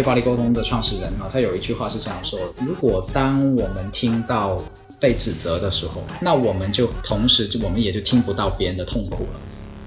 [0.00, 4.56] 非暴力沟通的创始人啊，他有一句话是这样说：如果当我们听到
[4.98, 9.40] 被指责的时候，那我们就同时就我们也就听不到别人的痛苦了。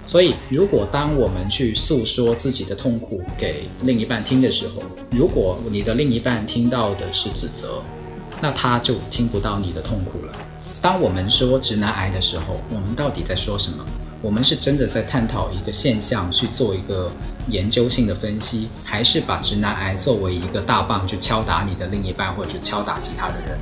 [0.05, 7.81] 所以，如果当我们去诉说自己的痛苦给另一半听的时候，如果你的另一半听到的是指责，
[8.39, 10.33] 那他就听不到你的痛苦了。
[10.79, 13.83] 当我们说直男癌的时候，我们到底在说什么？
[14.23, 17.11] 我们是真的在探讨一个现象，去做一个
[17.49, 23.59] 研究性的分析，还是把直男癌作为一个大棒去敲打你的另一半，或者敲打其他的人？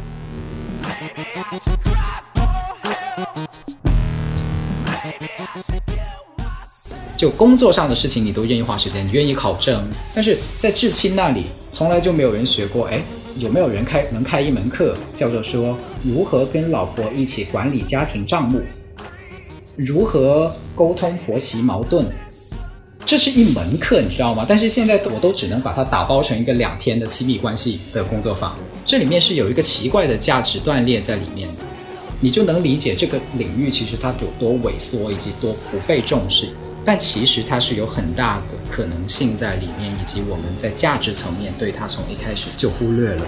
[7.18, 12.86] 就工作上的事情，你都愿意花时间，你愿意考证，但是在至亲那里，从来就没有人学过。
[12.86, 13.02] 哎，
[13.36, 18.62] 有没有人开能开一门课，叫做说如何跟老婆一起管理家庭账目，
[19.84, 22.06] 如何沟通婆媳矛盾？
[23.04, 24.46] 这是一门课，你知道吗？
[24.48, 31.64] 但是现在我都只能把它打包成一个两天的亲密关系的工作坊，这里面是有一个奇怪的价值断裂在里面的，
[32.20, 36.50] 你就能理解这个领域其实它有多萎缩以及多不被重视。
[36.86, 43.26] 但其实它是有很大的可能性在里面，以及我们在价值层面对它从一开始就忽略了。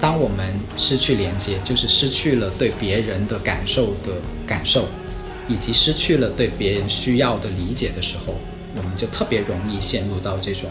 [0.00, 4.12] 当我们失去连接，就是失去了对别人的感受的
[4.46, 4.86] 感受，
[5.48, 8.34] 以及失去了对别人需要的理解的时候，
[8.76, 10.68] 我们就特别容易陷入到这种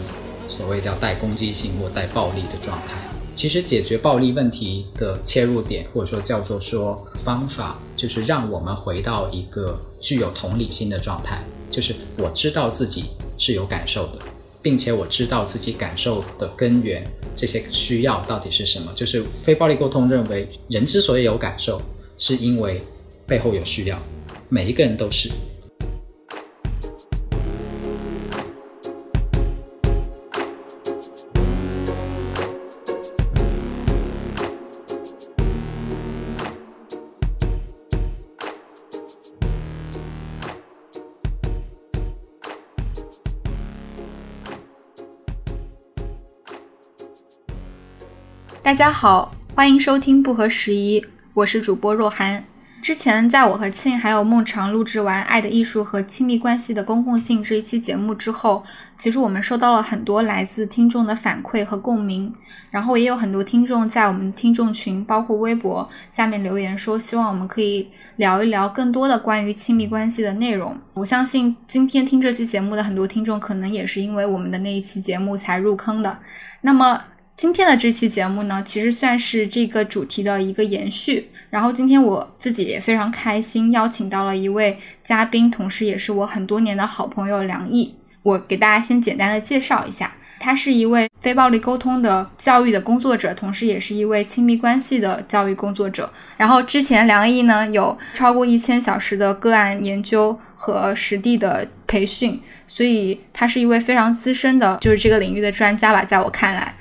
[0.48, 2.94] 所谓叫带攻击性或带暴力的状态。
[3.34, 13.04] 其实解决暴力问题的切入点，或者说叫做说方法，就是让我们回到一个具有同理心的状态，就是我知道自己
[13.36, 14.18] 是有感受的，
[14.66, 17.00] 并且我知道自己感受的根源，
[17.36, 18.92] 这些需要到底是什么。
[18.96, 21.80] 就是非暴力沟通认为，人之所以有感受，
[22.18, 22.80] 是因为
[23.28, 24.02] 背后有需要，
[24.48, 25.30] 每一个人都是。
[48.66, 51.00] 大家好，欢迎收听不合时宜，
[51.34, 52.42] 我是主播若涵。
[52.82, 58.64] 之前在我和庆还有孟尝录制完《爱的艺术和亲密关系的公共性》这一期节目之后，
[58.98, 62.34] 其实我们收到了很多来自听众的反馈和共鸣，
[62.68, 70.76] 然后也有很多听众在我们听众群，包括微博下面留言说，希望我们可以聊一聊更多的关于亲密关系的内容。
[70.94, 76.18] 我相信今天听这期节目的很多听众，可能也是因为我们的那一期节目才入坑的。
[76.62, 77.00] 那么。
[77.36, 81.30] 今天的这期节目呢，其实算是这个主题的一个延续。
[81.50, 87.94] 然后今天我自己也非常开心，邀请到了一位嘉宾，同时也是我很多年的好朋友梁毅。
[88.22, 90.10] 我给大家先简单的介绍一下，
[90.40, 96.10] 他是一位非暴力沟通的教育的工作者，同时也是一位亲密关系的教育工作者。
[96.38, 106.74] 然后之前梁毅呢有超过一千小时的个案研究和实地的培训，所以他是一位非常资深的，就是这个领域的专家吧，在我看来。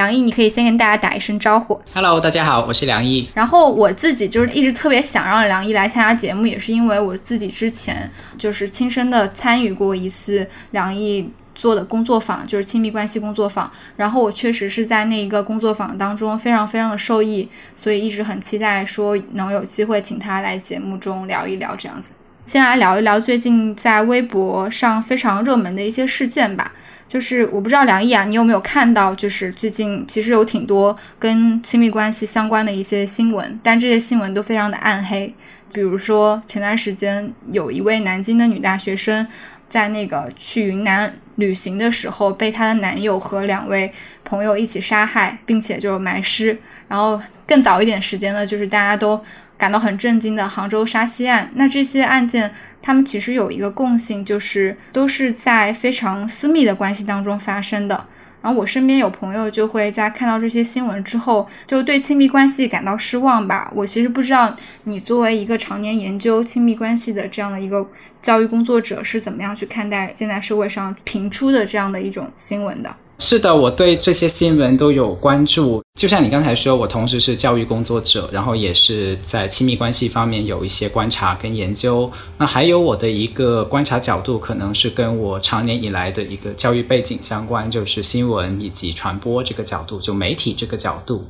[0.00, 1.78] 梁毅，你可以先跟大家打一声招呼。
[1.92, 3.28] Hello，大家好，我是梁毅。
[3.34, 13.70] 然后我自己就是一直特别想让梁毅来参加节目，也是因为我自己之前就是亲身的参与过一次梁毅做的工作坊，就是亲密关系工作坊。
[13.96, 17.46] 然后我确实是在那一个工作坊当中非常非常的受益，
[17.76, 22.12] 所以一直很期待说能有机会请他来节目中聊一聊这样子。
[22.46, 26.72] 先来聊一聊最近在微博上非常热门的一些事件吧。
[27.10, 29.12] 就是我不知道梁毅啊，你有没有看到？
[29.12, 35.34] 就是最近其实有挺多跟亲密关系相关的一些新闻，但这些新闻都非常的暗黑。
[35.72, 39.26] 比如说前段时间有一位南京的女大学生，
[39.68, 43.92] 在那个去云南旅行的时候，被她的男友和两位
[44.22, 46.56] 朋友一起杀害，并且就是埋尸。
[46.86, 49.20] 然后更早一点时间呢，就是大家都。
[49.60, 52.50] 感到很震惊的杭州杀妻案，那这些案件，
[52.82, 58.06] 他们其实有一个共性，就是都是在非常私密的关系当中发生的。
[58.42, 63.70] 然后我身边有朋友就会在看到这些新闻之后，就对亲密关系感到失望吧。
[63.76, 67.86] 我其实不知道你作为一个常年研究亲密关系的这样的一个
[68.22, 72.96] 教育工作者是怎么样去看待现在社会上频出的这样的一种新闻的。
[73.18, 75.82] 是的，我对这些新闻都有关注。
[76.00, 82.10] 就像你刚才说，我同时是教育工作者，然后也是在亲密关系方面有一些观察跟研究。
[82.38, 91.22] 那还有我的一个观察角度，可能是跟我长年以来的一个教育背景相关，就是新闻以及传播这个角度，就媒体这个角度。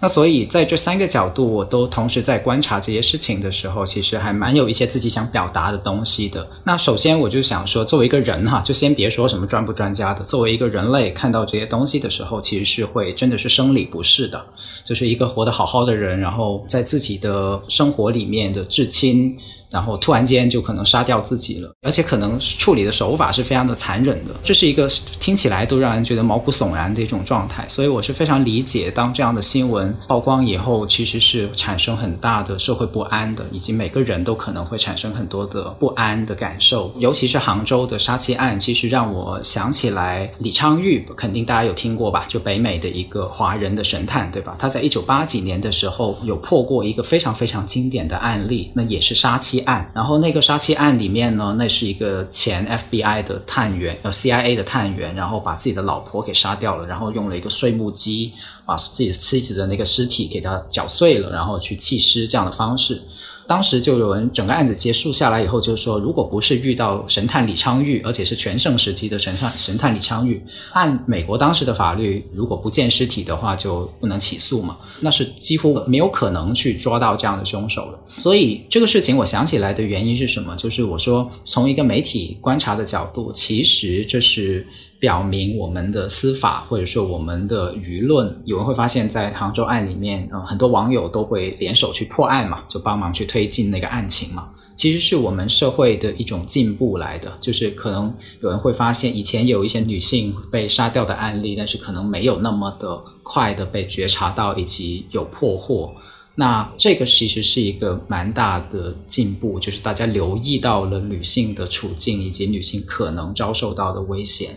[0.00, 6.46] 那所以在这三个角度，我都同时在观察这些事情的时候，其实还蛮有一些自己想表达的东西的。
[6.62, 14.44] 那首先我就想说，作为一个人哈，就先别说什么专不专家的，作为一个人类看到这些东西的时候，其实是会真的是生理不适是的，
[14.84, 19.36] 就是一个活得好好的人，然后在自己的生活里面的至亲。
[19.70, 24.88] 然后突然间就可能杀掉自己了，而且可能处理的手法是非常的残忍的，这是一个
[25.20, 27.66] 听起来都让人觉得毛骨悚然的一种状态。
[27.68, 36.92] 所以我是非常理解，当这样的新闻曝光以后，其实是产生很大的社会不安的，以及每个人都可能会产生很多的不安的感受。
[36.98, 42.24] 尤其是杭州的杀妻案，其实让我想起来李昌钰，肯定大家有听过吧？
[42.28, 44.56] 就北美的一个华人的神探，对吧？
[44.58, 49.57] 他在一九八几年的时候有破过一个非常非常经典的案例，那也是杀妻。
[49.60, 58.32] 案，然后那个杀妻案里面呢，那是一个前 FBI 的探员，呃 CIA 的探员，然后把自己的老婆给杀掉了，然后用了一个碎木机
[58.64, 63.00] 把自己妻子的那个尸体给他搅碎了，然后去弃尸这样的方式。
[63.48, 70.38] 当时就有人整个案子结束下来以后，就是说如果不是遇到神探李昌钰，而且是全盛时期的神探神探李昌钰，
[70.74, 77.98] 按美国当时的法律，如果不见尸体的话就不能起诉嘛，那是几乎没有可能去抓到这样的凶手的。
[78.20, 80.54] 所以这个事情我想起来的原因是什么？
[80.56, 84.66] 就是我说从一个媒体观察的角度，其实这是。
[84.98, 94.48] 表明我们的司法或者说我们的舆论，有人会发现，在杭州案里面，呃，很多网友都会联手去破案嘛，就帮忙去推进那个案情嘛。
[94.76, 105.92] 其实是我们社会的一种进步来的，就是可能有人会发现，以前有一些女性被杀掉的案例，但是可能没有那么的快的被觉察到以及有破获。
[106.36, 114.50] 那这个其实是一个蛮大的进步，就是大家留意到了女性的处境以及女性可能遭受到的危险。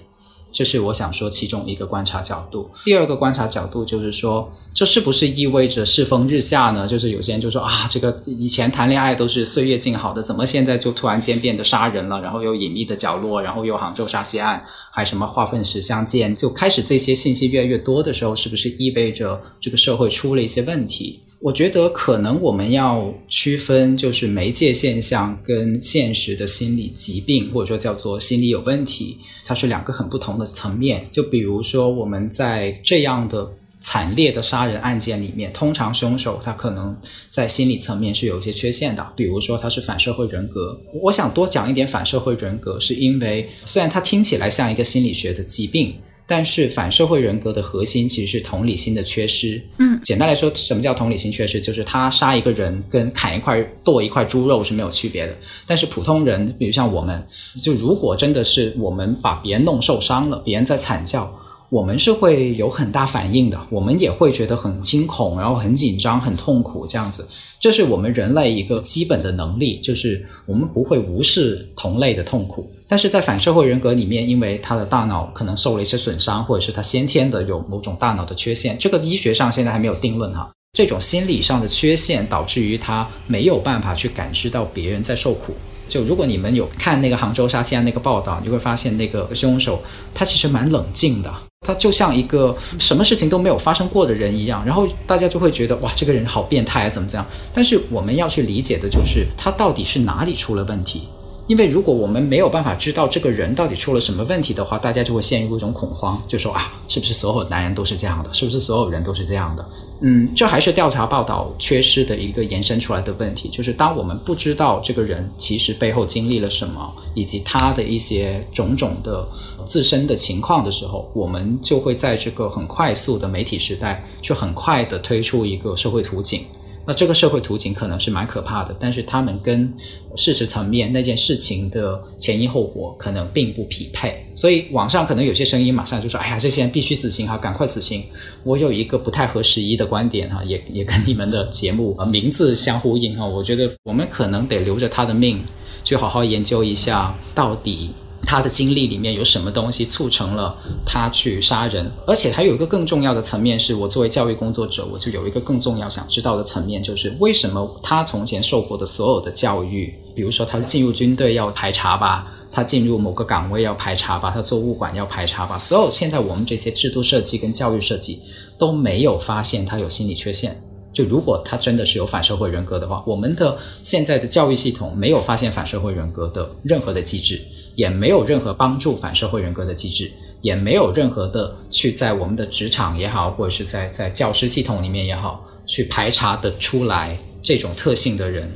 [0.52, 2.70] 这是我想说其中一个观察角度。
[2.84, 6.88] 第二个观察角度就是说，这是不是意味着世风日下呢？
[6.88, 12.22] 就是有些人就说啊，这个以前谈恋爱都是岁月静好的，怎么现在就突然间变得杀人了？
[12.22, 21.22] 然后又隐秘的角落，然后又杭州杀妻案，还什么化粪池相见，就开始这些信息越来越多的时候，是不是意味着这个社会出了一些问题？
[21.42, 31.04] 我觉得可能我们要区分，就是媒介现象跟现实的心理疾病，或者说叫做心理有问题，它是两个很不同的层面。
[31.10, 36.96] 就比如说我们在这样的惨烈的杀人案件里面，通常凶手他可能
[37.32, 40.80] 在心理层面是有一些缺陷的，比如说他是反社会人格。
[41.02, 45.96] 我想多讲一点反社会人格，是因为虽然它听起来像一个心理学的疾病。
[46.32, 49.62] 但是反社会人格的核心其实是同理心的缺失。
[49.80, 51.60] 嗯，简单来说，什么叫同理心缺失？
[51.60, 55.36] 就是他杀一个人跟砍一块剁一块猪肉是没有区别的。
[55.68, 57.22] 但是普通人，比如像我们，
[57.62, 61.30] 就如果真的是我们把别人弄受伤了，别人在惨叫。
[61.72, 67.26] 我们是会有很大反应的，我们也会觉得很惊恐，然后很紧张、很痛苦这样子。
[67.62, 72.70] 这是我们人类一个基本的能力，就是我们不会无视同类的痛苦。
[72.90, 80.52] 但是在反社会人格里面，因为他的大脑可能受了一些损伤，或者是他先天的有某种大脑的缺陷，这个医学上现在还没有定论哈。
[80.74, 85.54] 这种心理上的缺陷导致于他没有办法去感知到别人在受苦。
[85.88, 89.82] 就如果你们有看那个杭州杀妻案那个报道，你会发现那个凶手
[90.14, 91.34] 他其实蛮冷静的。
[91.64, 97.26] 他就像一个什么事情都没有发生过的人一样，然后大家就会觉得哇，这个人好变态啊，怎么怎样？
[97.54, 101.08] 但是我们要去理解的就是他到底是哪里出了问题。
[101.52, 108.34] 因为如果我们没有办法知道这个人到底出了什么问题的话，大家就会陷入一种恐慌，就说啊，是不是所有男人都是这样的？
[108.34, 109.66] 是不是所有人都是这样的？
[110.00, 119.28] 嗯，这还是调查报道缺失的一个延伸出来的问题，就是当我们不知道这个人其实背后经历了什么，以及他的一些种种的
[119.66, 126.46] 自身的情况的时候，我们就会在这个很快速的媒体时代，就很快的推出一个社会图景。
[126.86, 129.72] 那这个社会图景可能是蛮可怕的，但是他们跟
[130.16, 138.04] 事实层面那件事情的前因后果可能并不匹配，所以网上可能有些声音马上就说：“哎呀，这些人必须死刑哈，赶快死刑！”
[138.44, 145.40] 我有一个不太合时宜的观点哈，也也跟你们的节目啊名字相呼应哈，我觉得我们可能得留着他的命，
[145.84, 147.92] 去好好研究一下到底。
[148.24, 151.92] 他的经历里面有什么东西促成了他去杀人？
[152.06, 168.20] 而且还有一个更重要的层面，是我作为教育工作者，我就有一个更重要想知道的层面，就是为什么他从前受过的所有的教育，比如说他进入军队要排查吧，他进入某个岗位要排查吧，他做物管要排查吧，所有现在我们这些制度设计跟教育设计。
[168.62, 170.56] 都没有发现他有心理缺陷。
[170.94, 177.42] 就如果他真的是有反社会人格的话，我们的现在的教育系统没有发现反社会人格的任何的机制，
[177.76, 180.12] 也没有任何帮助反社会人格的机制，
[180.42, 188.52] 也没有任何的去在我们的职场也好，或者是在在教师系统里面也好，去排查的出来这种特性的人。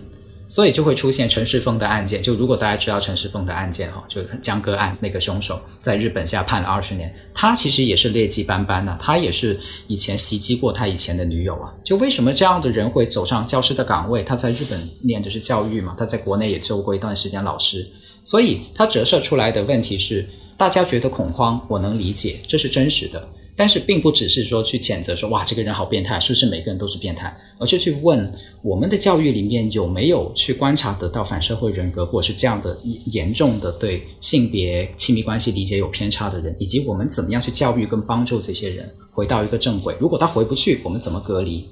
[0.47, 2.21] 所以就会出现陈世峰的案件。
[2.21, 11.73] 就如果大家知道陈世峰的案件哈，就江歌案那个凶手在日本下判了二十年，他其实也是劣迹斑斑呐，他也是以前袭击过他以前的女友啊。
[11.83, 14.23] 就为什么这样的人会走上教师的岗位？
[14.23, 17.85] 他在日本念的是教育嘛，他在国内也做过一段时间老师，
[18.25, 20.27] 所以它折射出来的问题是，
[20.57, 23.25] 大家觉得恐慌，我能理解，这是真实的。
[23.57, 27.33] 但是并不只是说去谴责说哇这个人好变态，是不是每个人都是变态？
[27.57, 28.29] 而是去问
[28.61, 39.95] 我们的教育里面有没有去观察得到反社会人格，或者是这样的严重的对性别亲密关系理解有偏差的人，以及我们怎么样去教育跟帮助这些人回到一个正轨？
[39.99, 41.65] 如果他回不去，我们怎么隔离？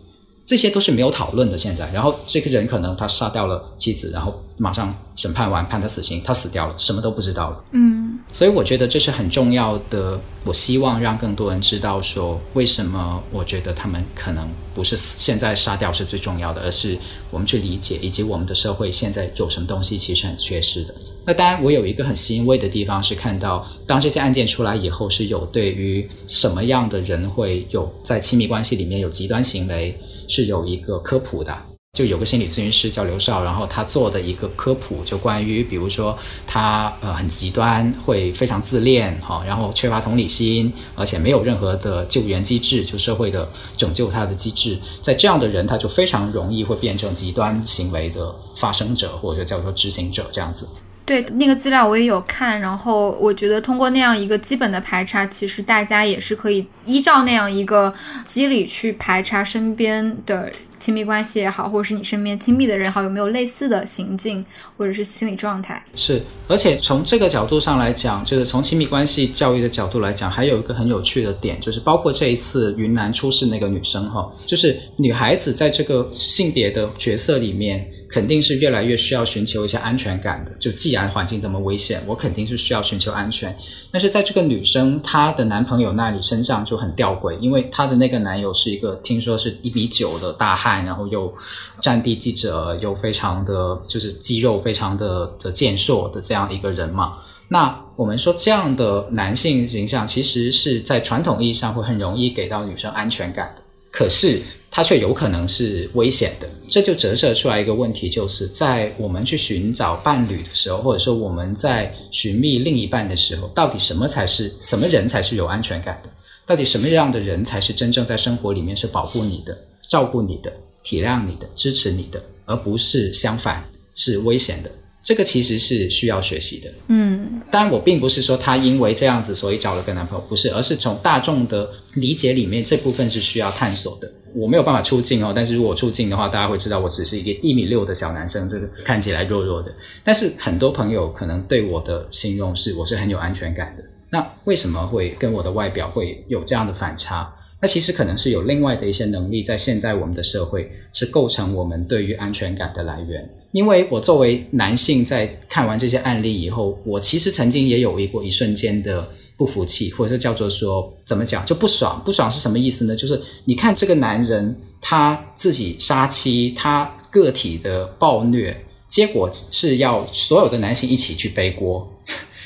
[0.46, 1.58] 这些都是没有讨论的。
[1.58, 7.64] 现在，然后这个人可能他杀掉了妻子，然后马上审判完判他死刑，他死掉了，什么都不知道了。
[7.72, 10.20] 嗯，所以我觉得这是很重要的。
[10.46, 16.98] 我希望让更多人知道，说为什么我觉得他们可能不是现在杀掉是最重要的，而是
[17.32, 20.94] 我们去理解，以及我们的社会现在有什么东西其实很缺失的。
[21.26, 29.98] 那当然，我有一个很欣慰的地方是看到，当这些案件出来以后，是有对于什么样的人会有在亲密关系里面有极端行为。
[30.27, 31.56] 是有一个科普的，
[31.94, 50.68] 就有个心理咨询师叫刘少，然后他做的一个科普，就关于比如说他呃很极端，会非常自恋哈，然后缺乏同理心，而且没有任何的救援机制，就社会的拯救他的机制，在这样的人，他就非常容易会变成极端行为的发生者，或者叫做执行者这样子。
[51.06, 57.94] 对那个资料我也有看，然后我觉得通过那样一个基本的排查，其实大家也是可以依照那样一个
[58.24, 64.46] 机理去排查身边的亲密关系也好，或者是你身边亲密的人好有没有类似的行径
[64.78, 65.84] 或者是心理状态。
[65.96, 77.86] 是，而且从这个角度上来讲，就是从亲密关系教育的角度来讲，还有一个很有趣的点，就是包括这一次云南出事那个女生哈，就是女孩子在这个性别的角色里面。
[78.13, 80.51] 肯定是越来越需要寻求一些安全感的。
[80.60, 83.55] 就既然环境这么危险，我肯定是需要寻求安全。
[83.89, 91.34] 但是在这个女生她的男朋友那里身上就很吊诡，因为她的那个男友是一个听说是一米九的大汉，然后又
[91.82, 97.17] 战地记者，又非常的就是肌肉非常的的健硕的这样一个人嘛。
[97.48, 103.63] 那我们说这样的男性形象，其实是在传统意义上会很容易给到女生安全感的。
[103.89, 104.43] 可是。
[104.75, 116.10] 它却有可能是危险的，这就折射出来一个问题，就是在我们去寻找伴侣的时候，或者说我们在寻觅另一半的时候，到底什么才是什么人才是有安全感的？
[116.48, 119.56] 到底什么样的人才是真正在生活里面是保护你的、
[119.88, 120.51] 照顾你的、
[120.82, 123.63] 体谅你的、支持你的，而不是相反
[123.94, 124.72] 是危险的？
[125.04, 126.72] 这个其实是需要学习的。
[126.88, 134.10] 嗯，当然我并不是说她因为这样子所以找了个男朋友，不是，而是从大众的理解里面，这部分是需要探索的。
[134.34, 139.72] 我没有办法出镜哦，但是如果出镜的话，大家会知道我只是一个一米六的小男生，这个看起来弱弱的。
[140.04, 143.84] 但是很多朋友可能对我的形容是我是很有安全感的。
[144.10, 147.32] 那为什么会跟我的外表会有这样的反差？
[147.60, 153.30] 那其实可能是有另外的一些能力，在现在我们的社会是构成我们对于安全感的来源。
[153.54, 159.08] 因为我作为男性，在看完这些案例以后，我其实曾经也有一过一瞬间的。
[159.36, 162.96] 不服气，或者叫做说怎么讲就不爽，不爽是什么意思呢？
[162.96, 168.56] 就是你看这个男人他自己杀妻，他个体的暴虐，
[168.88, 171.92] 结果是要所有的男性一起去背锅。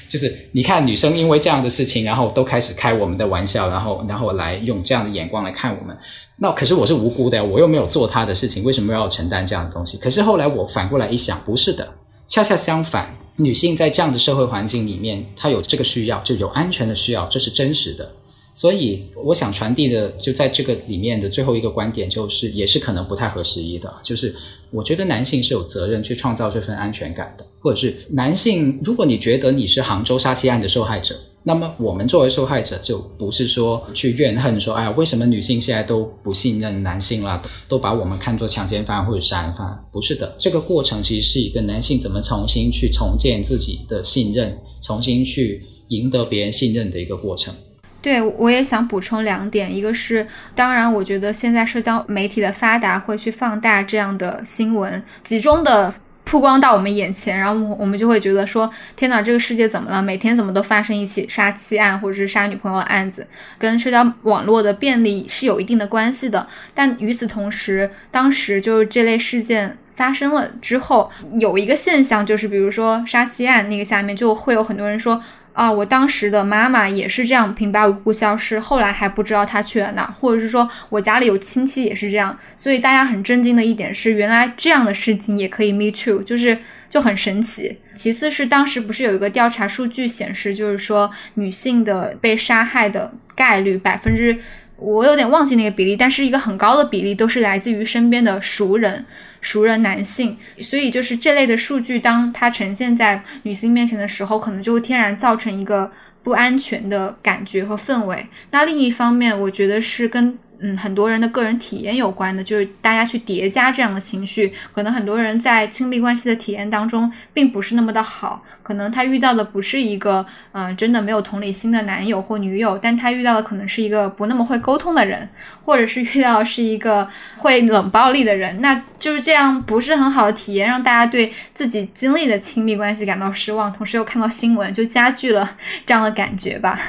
[0.10, 5.96] 就是你看女生因为这样的事情，然后都开始开我们的玩笑，然后然后来用这样的眼光来看我们。
[6.38, 9.98] 那可是我是无辜的呀，我又没有做他的事情，为什么要承担这样的东西？
[9.98, 11.88] 可是后来我反过来一想，不是的，
[12.28, 13.16] 恰恰相反。
[13.40, 18.12] 女性在这样的社会环境里面，她有这个需要，就有安全的需要，这是真实的。
[18.58, 24.34] 所以，我想传递的就在这个里面的最后一个观点，就是也是可能不太合时宜的，就是
[24.72, 31.16] 我觉得男性是有责任去创造这份安全感的，或者是男性，如果你觉得你是杭州杀妻案的受害者。
[31.44, 39.80] 那么我们作为受害者，就不是说去怨恨说，哎呀，为什么女性现在都不信任男性了，都把我们看作强奸犯或者杀人犯？
[39.92, 47.54] 不是的，这个过程其实是一个男性怎么重新去重建自己的信任，重新去赢得别人信任的一个过程。
[48.02, 55.94] 对，我也想补充两点，一个是，当然，我觉得现在社交媒体的发达会去放大这样的新闻，集中的。
[56.30, 60.02] 曝光到我们眼前，然后我们就会觉得说，天哪，这个世界怎么了？
[60.02, 63.26] 每天怎么都发生一起杀妻案或者是杀女朋友案子，
[63.58, 66.46] 跟社交网络的便利是有一定的关系的。
[66.74, 75.24] 但与此同时，当时就是这类事件发生了之后，有一个现象就是，比如说杀妻案那个下面就会有很多人说。
[75.58, 86.56] 啊，我当时的妈妈也是这样平白无故消失，后来还不知道她去了哪，或者是说我家里有亲戚也是这样，所以大家很震惊的一点是，原来这样的事情也可以 me too，就是
[86.92, 87.76] 就很神奇。
[87.96, 94.38] 其次是当时不是有一个调查数据显示，就是说女性的被杀害的概率百分之。
[94.78, 99.06] 我有点忘记那个比例，但是一个很高的比例都是来自于身边的熟人、
[99.42, 105.92] 熟人男性，所以就是这类的数据，当它呈现在女性面前的时候，可能就会天然造成一个
[106.24, 108.28] 不安全的感觉和氛围。
[108.52, 110.38] 那另一方面，我觉得是跟。
[110.60, 125.30] 嗯，很多人的个人体验有关的，就是大家去叠加这样的情绪，可能很多人在亲密关系的体验当中并不是那么的好，可能他遇到的不是一个嗯真的没有同理心的男友或女友，但他遇到的可能是一个不那么会沟通的人，
[125.64, 136.80] 或者是遇到是一个会冷暴力的人，那就是这样不是很好的体验，让大家对自己经历的亲密关系感到失望，同时又看到新闻，就加剧了这样的感觉吧。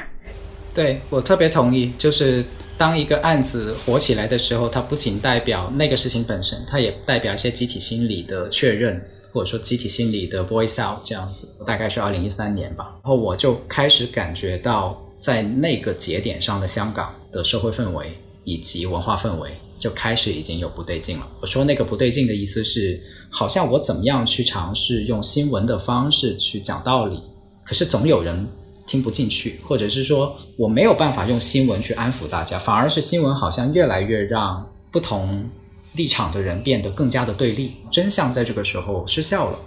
[0.73, 2.45] 对我特别同意，就是。
[2.79, 8.97] 当一个案子火起来的时候，它不仅代表那个事情本身，它也代表一些集体心理的确认，
[9.33, 11.45] 或者说集体心理的 voice out 这样子。
[11.65, 18.13] 大概是二零一三年吧，然后我就开始感觉到，在那个节点上的香港的社会氛围
[18.45, 21.27] 以及文化氛围就开始已经有不对劲了。
[21.41, 22.97] 我说那个不对劲的意思是，
[23.29, 27.21] 好像我怎么样去尝试用新闻的方式去讲道理，
[27.65, 28.47] 可是总有人。
[28.89, 35.47] 听不进去，或者是说我没有办法用新闻去安抚大家，反而是新闻好像越来越让不同
[35.93, 39.59] 立场的人变得更加的对立，真相在这个时候失效了。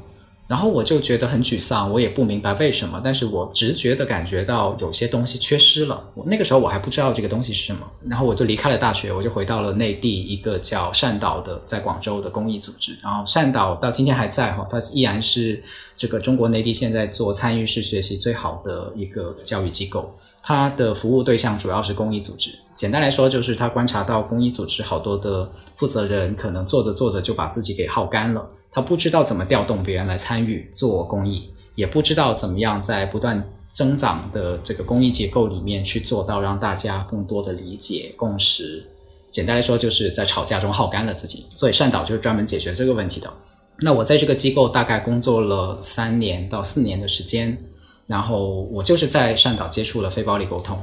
[0.48, 6.02] 然后我就觉得很沮丧，我也不明白为什么，但是我直觉的感觉到有些东西缺失了。
[6.14, 12.94] 我那个时候我还不知道这个东西是什么，然后我就离开了大学，我就回到了内地一个叫善导的，在广州的公益组织。
[13.02, 15.62] 然后善导到今天还在哈，它依然是
[15.96, 20.14] 这个中国内地现在做参与式学习最好的一个教育机构。
[20.42, 22.50] 它的服务对象主要是公益组织。
[22.74, 28.44] 简单来说，就是他观察到公益组织好多的负责人可能做着做着就把自己给耗干了。
[28.72, 38.82] 他不知道怎么调动别人来参与做公益，也不知道怎么样在不断增长的这个公益结构里面去做到让大家更多的理解共识。
[39.30, 41.44] 简单来说，就是在吵架中耗干了自己。
[41.54, 43.30] 所以善导就是专门解决这个问题的。
[43.78, 47.56] 那我在这个机构大概工作了三年到四年的时间，
[48.06, 50.78] 然后我就是在善导接触了非暴力沟通。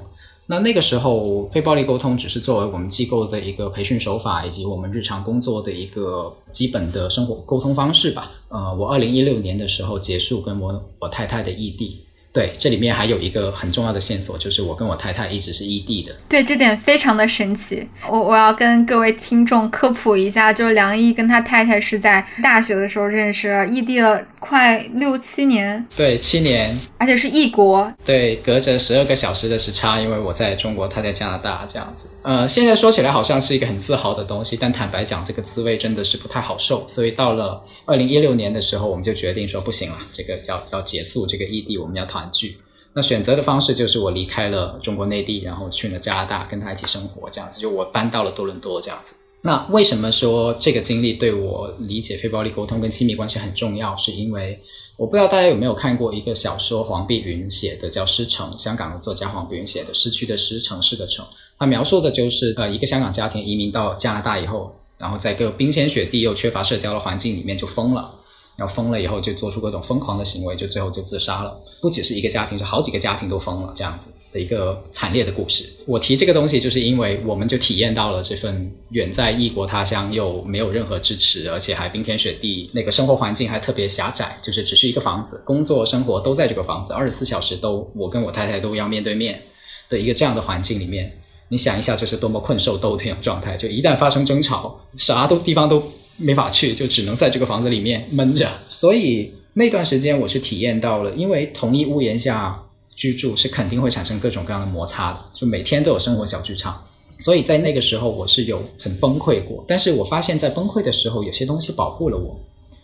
[0.52, 8.32] 那那个时候，非暴力沟通只是作为我们机构的一个培训手法，以及我们日常工作的一个基本的生活沟通方式吧。
[8.48, 12.04] 呃，我二零一六年的时候结束跟我我太太的异地。
[12.32, 16.16] 对，这里面还有一个很重要的线索，就是我跟我太太一直是异地的。
[16.30, 17.88] 对，这点非常的神奇。
[18.08, 25.84] 我我要跟各位听众科普一下，就是梁毅跟他太太是在大学的时候认识，异地了快六七年。
[25.96, 27.92] 对，七年，而且是异国。
[28.06, 32.10] 对，隔着十二个小时的时差，因为我在中国，他在加拿大，这样子。
[32.22, 36.88] 呃，现在说起来好像是一个很自豪的东西，但坦白讲，这个滋味真的是不太好受。
[36.88, 42.20] 所以到了二零一六年的时候，我们就决定说不行了，这个要要结束这个异地，我们要团。
[42.20, 42.58] 团聚，
[42.92, 49.16] 那选择的方式就是我离开了中国内地，然后去了加拿大跟他一起生活，这样子就我搬到了多伦多这样子。
[49.42, 53.96] 那为什么说这个经历对我理解非暴力沟通跟亲密关系很重要？
[53.96, 54.60] 是因为
[54.98, 61.26] 我不知道大家有没有看过一个小说，黄碧云写的叫《失城》，香港的作家黄碧云写的《失去的失，城市的城》，
[61.58, 68.14] 它描述的就是呃一个香港家庭移民到加拿大以后，然后在一个冰天雪地又缺乏社交的环境里面就疯了。
[68.60, 71.58] 然后疯了以后就做出各种疯狂的行为，就最后就自杀了。
[71.82, 75.64] 不只是一个家庭，是好几个家庭都疯了，这样子的一个惨烈的故事。
[75.88, 89.42] 我提这个东西，就是因为我们就体验到了这份远在异国他乡又没有任何支持，而且还冰天雪地，那个生活环境还特别狭窄，就是只是一个房子，工作生活都在这个房子，二十四小时都我跟我太太都要面对面
[89.88, 91.18] 的一个这样的环境里面。
[91.48, 93.56] 你想一下，这是多么困兽斗的一种状态。
[93.56, 95.82] 就一旦发生争吵，啥都地方都。
[96.20, 98.48] 没法去，就只能在这个房子里面闷着。
[98.68, 102.58] 所以那段时间我是体验到了，因为同一屋檐下
[102.96, 106.80] 居住是肯定会产生各种各样的摩擦的，就每天都有生活小剧场。
[107.20, 109.64] 所以在那个时候我是有很崩溃过。
[109.68, 112.40] 但是我发现，在崩溃的时候，有些东西保护了我，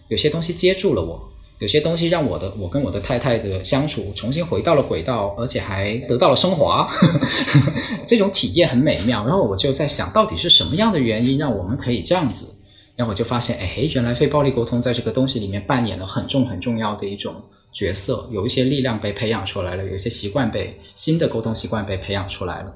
[0.09, 1.21] 有些东西接住了我，
[1.59, 6.89] 有些东西让我的我跟我的太太的相处重新回到了轨道，而且还得到了升华。
[8.05, 9.25] 这种体验很美妙。
[9.25, 12.47] 然后我就在想到底是什么样的原因让我们可以这样子？
[12.95, 17.35] 然后我就发现，哎，原来非暴力沟通在这个东西里面扮演了很重很重要的一种
[17.73, 22.73] 角色，有一些力量被培养出来了，有一些习惯被新的沟通习惯被培养出来了。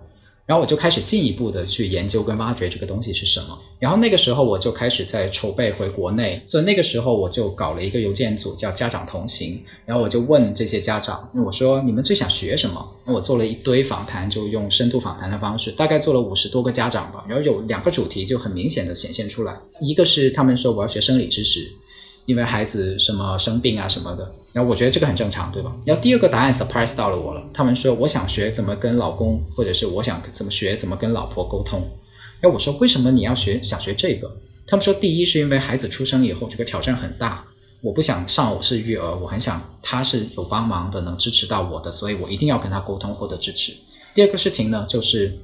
[0.49, 3.55] 然后我就开始进一步的去研究跟挖掘这个东西是什么。
[3.77, 9.61] 然后那个时候我就开始在筹备回国内，所以那个时候我就搞了一个邮件组叫家长同行。
[9.85, 12.83] 然后我就问这些家长，我说你们最想学什么？
[13.05, 17.23] 那我做了一堆访谈，就用深度访谈的方式，大概做了五十多个家长吧。
[17.27, 21.71] 然后有两个主题就很明显的显现出来，一个是他们说我要学生理知识。
[22.29, 25.75] 因为孩子什么生病啊什么的，然后我觉得这个很正常，对吧？
[25.83, 31.79] 然后第二个答案 surprise 到了我了，他们说我想学怎么跟老公，或者是我想怎么学怎么跟老婆沟通。
[32.39, 34.31] 然后我说为什么你要学想学这个？
[34.67, 37.43] 他们说第一是因为孩子出生以后这个挑战很大，
[37.81, 43.73] 我不想上偶式育儿，我很想他是有帮忙的，能支持到我的，所以我一定要跟他沟通获得支持。
[44.13, 45.35] 第二个事情呢，就是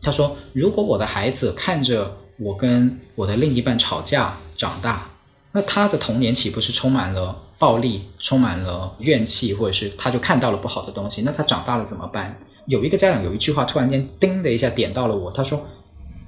[0.00, 5.10] 他说如果我的孩子看着我跟我的另一半吵架长大。
[5.52, 11.22] 那他的童年岂不是充满了暴力，充满了怨气，或者是他就看到了不好的东西？
[11.22, 12.38] 那他长大了怎么办？
[12.66, 15.60] 有一个家长有一句话突然间叮的一下点到了我，他说：“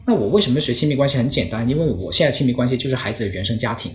[0.04, 1.16] 那我为什么学亲密关系？
[1.16, 3.92] 很简单，因为我现在亲密关系就是孩子的原生家庭。”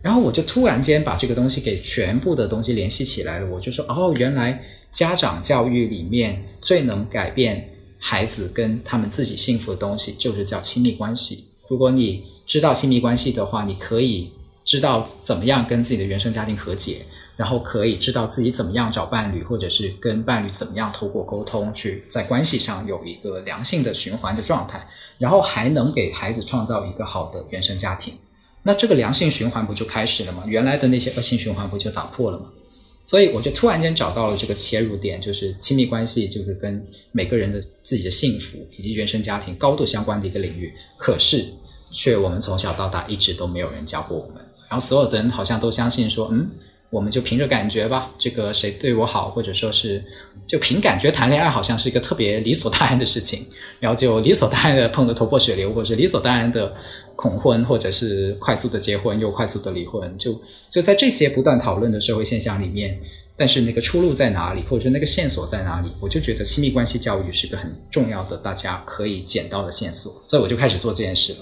[0.00, 4.58] 然后我就突然间把这个东西给全部的东西联系起来了，我就说：“哦，原来
[4.90, 11.44] 家长教育里面最能改变孩子跟他们自己幸福的东西，就是叫亲密关系。
[11.68, 14.32] 如果你知道亲密关系的话，你可以。”
[14.68, 16.98] 知道怎么样跟自己的原生家庭和解，
[17.36, 28.12] 然后可以知道自己怎么样找伴侣，或者是跟伴侣怎么样透过沟通去在关系上有一个良性的循环的状态，然后还能给孩子创造一个好的原生家庭，
[28.62, 30.42] 那这个良性循环不就开始了吗？
[30.46, 32.50] 原来的那些恶性循环不就打破了吗？
[33.04, 41.46] 所以我就突然间找到了这个切入点，就是亲密关系就是跟每个人的自己的幸福以及原生家庭高度相关的一个领域，可是
[41.90, 44.44] 却我们从小到大一直都没有人教过我们。
[44.68, 46.46] 然后所有的人好像都相信说，嗯，
[46.90, 50.02] 我们就凭着感觉吧，这个谁对我好，或者说是
[50.46, 53.46] 就凭感觉谈恋爱，好像是一个特别理所当然的事情。
[53.80, 56.74] 然后就理所当然的碰得头破血流，或者是理所当然的
[57.16, 60.16] 恐婚，或者是快速的结婚又快速的离婚。
[60.18, 60.38] 就
[60.70, 62.98] 就在这些不断讨论的社会现象里面，
[63.36, 65.90] 但是那个出路在哪里，或者说那个线索在哪里？
[66.00, 70.12] 我就觉得亲密关系教育是个很重要的，大家可以捡到的线索。
[70.26, 71.38] 所以我就开始做这件事了。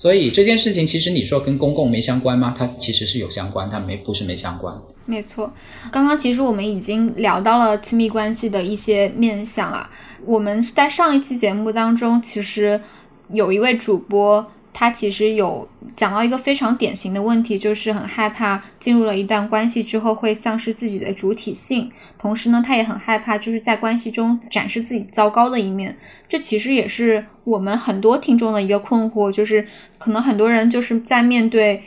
[0.00, 2.54] 所以这件事情，其实你说跟公共没相关吗？
[2.56, 4.74] 它其实是有相关，它没不是没相关。
[5.04, 5.52] 没错，
[5.92, 9.90] 刚刚其实我们已经聊到了亲密关系的一些面相啊。
[10.24, 12.80] 我们在上一期节目当中，其实
[13.28, 14.50] 有一位主播。
[14.72, 25.96] 他其实有讲到一个非常典型的问题，就是很害怕进入了一段关系之后会丧失自己的主体性，同时呢，他也很害怕就是在关系中展示自己糟糕的一面。
[26.28, 29.66] 这其实也是我们很多听众的一个困惑，就是
[29.98, 31.82] 可能很多人就是在面对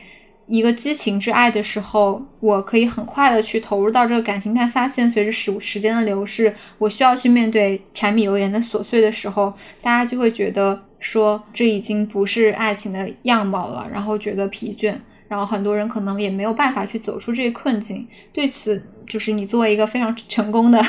[0.46, 10.84] 一个激情之爱的时候，我可以很快的去投入到这个感情，但发现随着时时间的流逝，我需要去面对柴米油盐的琐碎的时候，大家就会觉得。
[11.04, 14.96] 说这已经不是爱情的样貌了，然后觉得疲倦，
[15.28, 18.08] 然后很多人可能也没有办法去走出这个困境。
[18.32, 20.82] 对此，就是你作为一个非常成功的，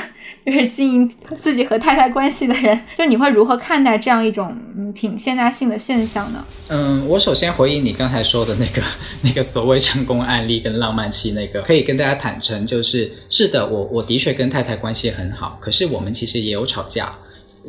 [0.46, 6.44] 就是经营自己和太太关系的人，就你会如何看待这样一种嗯挺现代性的现象呢？
[6.68, 8.80] 嗯，我首先回应你刚才说的那个
[9.20, 17.12] 那个所谓成功案例跟浪漫期那个，可以跟大家坦诚，就是是的，我我的确跟太太关系很好，可是我们其实也有吵架，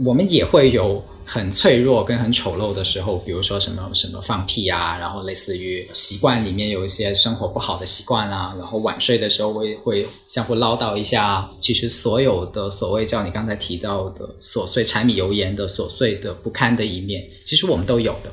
[0.03, 1.03] 我们也会有。
[1.27, 11.49] 很脆弱跟很丑陋的时候，比如说什么什么放屁啊，然后类似于习惯里面有一些生活不好的习惯啊，然后晚睡的时候会会相互唠叨一下。
[11.59, 18.31] 其实所有的所谓叫你刚才提到的琐碎柴米油盐的琐碎的不堪的一面，其实我们都有的。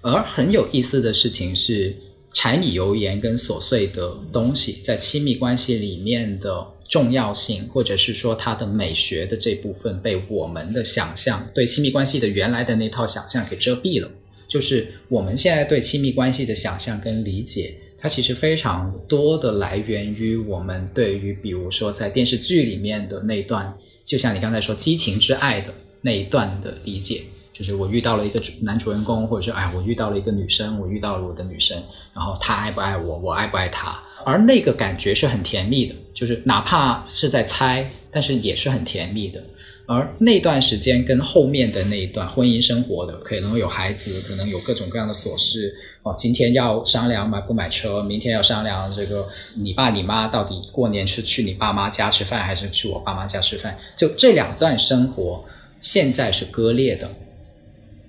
[0.00, 1.96] 而很有意思的事情是，
[2.32, 6.66] 柴米油盐跟琐碎的东西在亲密关系里面的。
[6.88, 14.10] 重要性，或者是说它的美学的这部分被我们的想象对亲密关系的原来的那套想象给遮蔽了。
[14.48, 25.68] 就是我们现在对亲密关系的想象跟理解，它其实非常多的来源于我们对于比如说在电视剧里面的那段，就像你刚才说激情之爱的
[26.00, 27.22] 那一段的理解。
[27.52, 31.76] 就是我遇到了一个主男主人公，或者说哎，我遇到了一个女生，我遇到了我的女生，
[32.14, 34.00] 然后他爱不爱我，我爱不爱他。
[34.24, 39.42] 而那个感觉是很甜蜜的，就是哪怕是在猜，但是也是很甜蜜的。
[39.86, 46.14] 而那段时间跟后面的那一段婚姻生活的，可能有孩子，可能有各种各样的琐事哦。
[46.14, 49.26] 今天要商量买不买车，明天要商量这个
[49.56, 53.74] 你爸你妈到底过年是去你爸妈家吃饭，还是去我爸妈家吃饭？
[53.96, 55.42] 就这两段生活，
[55.80, 57.08] 现在是割裂的。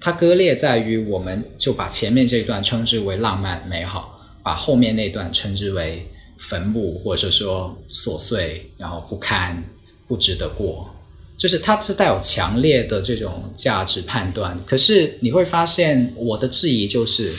[0.02, 6.06] 它割裂在于，我们就把前面这一段称之为浪漫美好，把后面那段称之为
[6.38, 9.64] 坟墓，或者说琐碎，然后不堪，
[10.08, 10.90] 不值得过。
[11.38, 14.60] 就是它是带有强烈的这种价值判断。
[14.66, 17.34] 可是你会发现，我的质疑就是，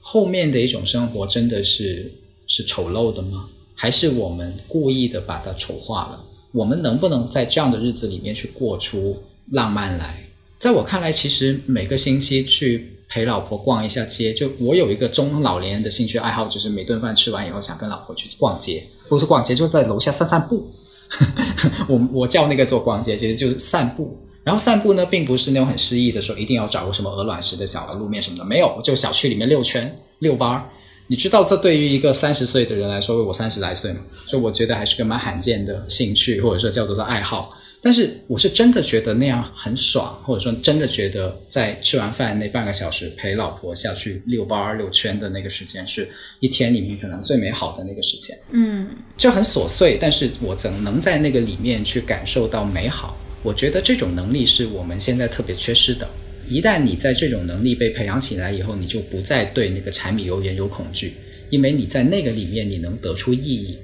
[0.00, 2.10] 后面的一种生活真的是
[2.48, 3.48] 是丑陋的吗？
[3.76, 6.24] 还是我们故意的把它丑化了？
[6.52, 10.24] 我们能不能在这样的日子里面去过出浪漫来？
[10.58, 20.68] 在我看来，其实每个星期去陪老婆逛一下街，就我有一个中老年人的兴趣爱好，就是每顿饭吃完以后想跟老婆去逛街，不是逛街，就是在楼下散散步。
[21.88, 24.18] 我我叫那个做逛街，其实就是散步。
[24.42, 30.64] 然后散步呢，并不是那种很诗意的说一定要找个什么鹅卵石的小的路面什么的，没有，就小区里面遛圈、遛弯儿。
[31.06, 37.56] 你知道，这对于一个三十岁的人来说，我三十来岁嘛，所以我觉得还是个蛮罕见的兴趣，或者说叫做的爱好。
[37.84, 46.08] 但是我是真的觉得那样很爽，或者说真的觉得在吃完饭那半个小时陪老婆下去遛弯儿、遛圈的那个时间，是
[46.40, 48.34] 一天里面可能最美好的那个时间。
[48.52, 53.14] 嗯，就很琐碎，但是我怎能在那个里面去感受到美好？
[53.42, 56.08] 我觉得这种能力是我们现在特别缺失的。
[56.48, 61.12] 一旦你在这种能力被培养起来以后，你就不再对那个柴米油盐有恐惧，
[61.50, 63.76] 因为你在那个里面你能得出意义。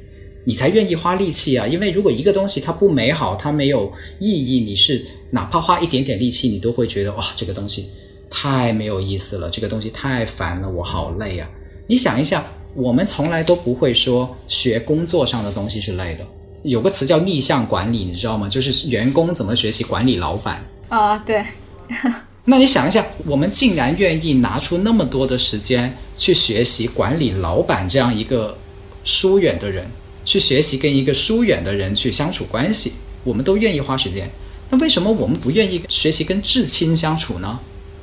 [0.44, 1.66] 你才愿意花力气啊！
[1.66, 7.90] 因为如果一个东西它不美好，它没有意义，你是哪怕花一点点力气，你都会觉得哇，这个东西
[8.30, 11.48] 太没有意思了，这个东西太烦了，我好累啊！
[11.86, 16.26] 你想一下，我们从来都不会说学工作上的东西是累的。
[16.62, 18.48] 有个词叫逆向管理，你知道吗？
[18.48, 21.18] 就是员工怎么学习管理老板啊？
[21.18, 21.44] 对。
[22.44, 28.56] 那你想一下，我们竟然愿意拿出那么多的时间去学习管理老板这样一个
[29.04, 29.84] 疏远的人。
[30.30, 32.92] 去学习跟一个疏远的人去相处关系，
[33.24, 34.30] 我们都愿意花时间。
[34.68, 37.58] 那为什么我们不愿意学习跟至亲相处呢？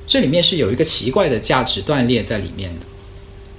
[0.05, 2.81] 这里面是有一个奇怪的价值断裂在里面的。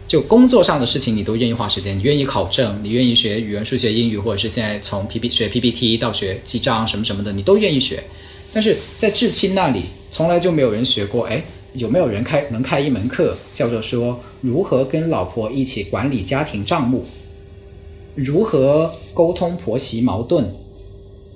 [0.07, 8.05] 就工作上的事情，你都愿意花时间，你愿意考证，你愿意学语文、数学、英语，或者是现在从 P P 学 P P T 到学记账什么什么的，你都愿意学。
[8.53, 11.25] 但是在至亲那里，从来就没有人学过。
[11.25, 17.07] 哎，有没有人开能开一门课，叫做说如何跟老婆一起管理家庭账目？
[18.19, 20.45] 如何沟通婆媳矛盾？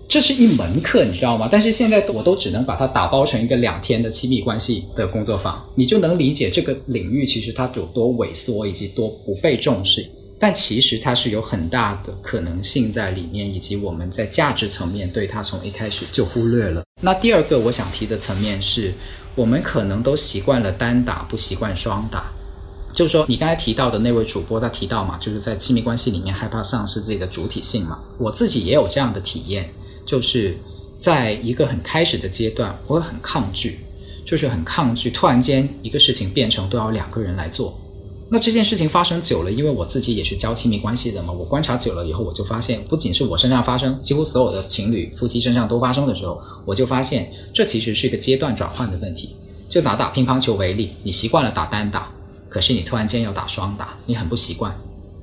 [0.09, 1.49] 这是一门课，你知道吗？
[1.51, 10.05] 但是现在我都只能把它打包成一个两天的亲密关系的工作坊，你就能理解这个领域其实它有多萎缩以及多不被重视。
[10.41, 16.83] 但其实它是有很大的可能性在里面，以及我们在价值层面对它从一开始就忽略了。
[17.01, 18.93] 那第二个我想提的层面是，
[19.37, 22.33] 我们可能都习惯了单打，不习惯双打。
[22.93, 27.99] 就是说，你刚才提到的那位主播，他提到嘛，就是在亲密关系里面害怕丧失自己的主体性嘛。
[28.19, 29.73] 我自己也有这样的体验，
[30.05, 30.57] 就是
[30.99, 33.81] 在一个很开始的阶段，我会很抗拒，
[34.27, 37.79] 就是很抗拒突然间一个事情变成都要两个人来做。
[38.29, 49.35] 那这件事情发生久了，因为我自己也是教亲密关系的嘛，我观察久了以后，我就发现，不仅是我身上发生，几乎所有的情侣、夫妻身上都发生的时候，我就发现这其实是一个阶段转换的问题。
[49.69, 52.11] 就拿打乒乓球为例，你习惯了打单打。
[52.53, 54.71] 可是你突然间要打双打，你很不习惯，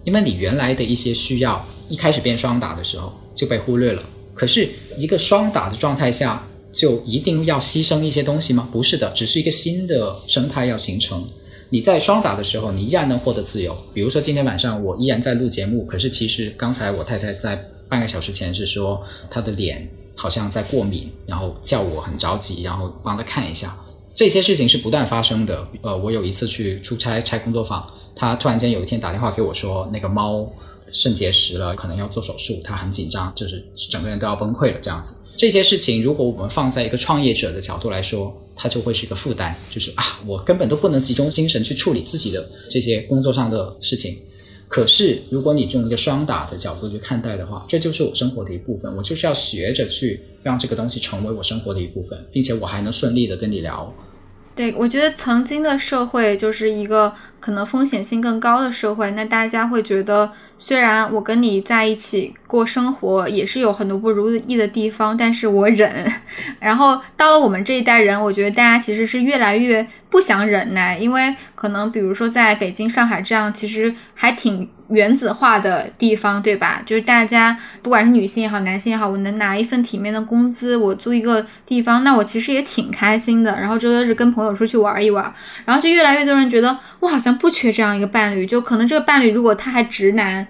[0.04, 4.02] 因为你原来的一些需要一开始变双打的时候就被忽略了。
[4.34, 8.68] 可是一个双打的状态下，就一定要牺牲一些东西吗？
[8.72, 11.24] 不是的，只是一个新的生态要形成。
[11.70, 13.78] 你在双打的时候，你依然能获得自由。
[13.94, 23.78] 比如说今天晚上我依然在录节目，可是其实刚才我太太在半个小时前是说她的脸好像在过敏，然后叫我很着急，然后帮她看一下。
[24.20, 25.66] 这些事情是不断发生的。
[25.82, 30.46] 呃，我有一次去出差拆工作坊，他突然间有一天打电话给我说，那个猫
[30.92, 35.16] 肾结石了，可能要做手术，他很紧张，就是整个人都要崩溃了这样子。
[35.38, 44.18] 这些事情如果我们放在一个创业者的角度来说，它就会是一个负担，就是啊，我根本都不能集中精神去处理自己的这些工作上的事情。
[44.68, 53.90] 可是如果你用一个双打的角度去看待的话，这就是我生活的一部分，我就是要学着去让这个东西成为我生活的一部分，并且我还能顺利的跟你聊。
[54.60, 66.06] 对，我觉得曾经的社会就是一个可能风险性更高的社会，那大家会觉得，虽然我跟你在一起过生活也是有很多不如意的地方，但是我忍。
[66.60, 69.88] 然后到了我们这一代人，我觉得大家其实是越来越。
[70.10, 76.82] 不想忍耐，因为可能比如说在北京、上海这样其实还挺原子化的地方，对吧？
[76.86, 83.60] 就是大家不管是女性也好，男性也好，我能拿一份体面的工资，我租一个地方，那我其实也挺开心的。
[83.60, 85.34] 然后周六日跟朋友出去玩一玩，
[85.66, 90.48] 然后就越来越多人觉得我好像不缺这样一个伴侣，就可能这个伴侣如果他还直男。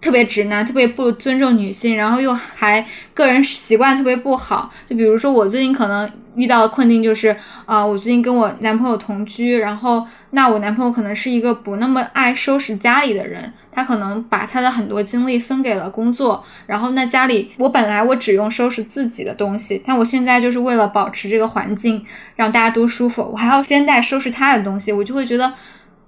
[0.00, 4.70] 特别直男，特别不尊重女性，然后又还个人习惯特别不好。
[4.88, 22.04] 就比如说我最近可能遇到的困境就是，啊，我最近跟我男朋友同居，然后那我男朋友可能是一个不那么爱收拾家里的人，他可能把他的很多精力分给了工作，然后那家里我本来我只用收拾自己的东西，但我现在就是为了保持这个环境
[22.36, 25.52] 让大家都舒服，我还要先带收拾他的东西，我就会觉得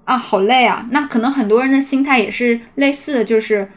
[0.09, 0.87] 啊好累啊。
[0.91, 3.69] 那可能很多人的心态也是类似的，就是。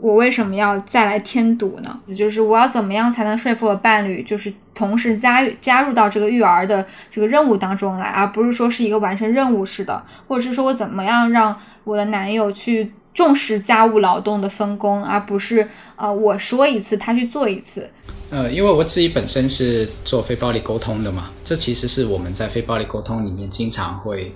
[0.00, 2.00] 我为什么要再来添堵呢？
[2.16, 17.90] 就是我要怎么样才能说服我伴侣，就是同时加加入到这个育儿的这个任务当中来，而不是说是一个完成任务式的，或者是说我怎么样让我的男友去重视家务劳动的分工，而不是呃我说一次他去做一次。
[18.30, 24.32] 呃，因为我自己本身是做非暴力沟通的嘛，这其实是我们在非暴力沟通里面经常会。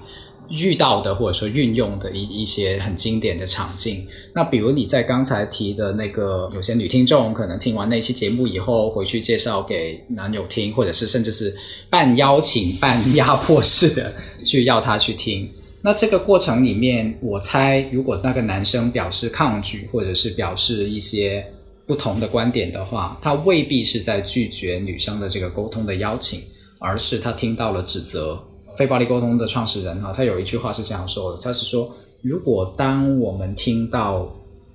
[0.52, 11.54] 遇到的或者说运用的一一些很经典的场景，那比如你在刚才提的那个，有些女听众可能听完那期节目以后，回去介绍给男友听，或者是甚至是
[11.88, 14.12] 半邀请半压迫式的
[14.44, 15.48] 去要他去听。
[15.80, 21.44] 那这个过程里面，我猜如果那个男生表示抗拒，或者是表示一些
[21.86, 26.40] 不同的观点的话，他未必是在拒绝女生的这个沟通的邀请，
[26.78, 28.38] 而是他听到了指责。
[28.76, 34.28] 非暴力沟通的创始人哈，他有一句话是这样说的：他是说，如果当我们听到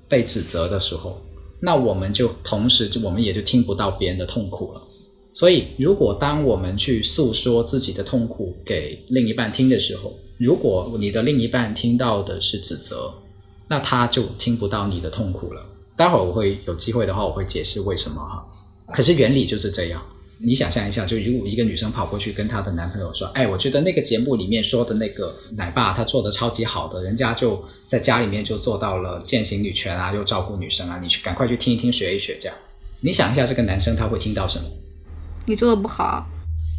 [0.07, 1.17] 被指责的时候，
[1.59, 4.81] 那我们就同时就我们也就听不到别人的痛苦了。
[5.33, 13.11] 所以，如果当我们去诉说自己的痛苦给另一半听的时候，如果你的另一半听到的是指责，
[13.67, 15.61] 那他就听不到你的痛苦了。
[15.95, 18.45] 待会儿我会有机会的话，我会解释为什么哈。
[18.93, 20.01] 可是原理就是这样。
[20.39, 32.55] 你想象一下，就如果一个女生跑过去跟她的男朋友说：“哎，我觉得那个节目里面说的那个奶爸他做的超级好的，人家就在家里面就做到了践行女权啊，又照顾女生啊，你去赶快去听一听，学一学。”这样，
[33.01, 34.65] 你想一下，这个男生他会听到什么？
[35.45, 36.27] 你做的不好。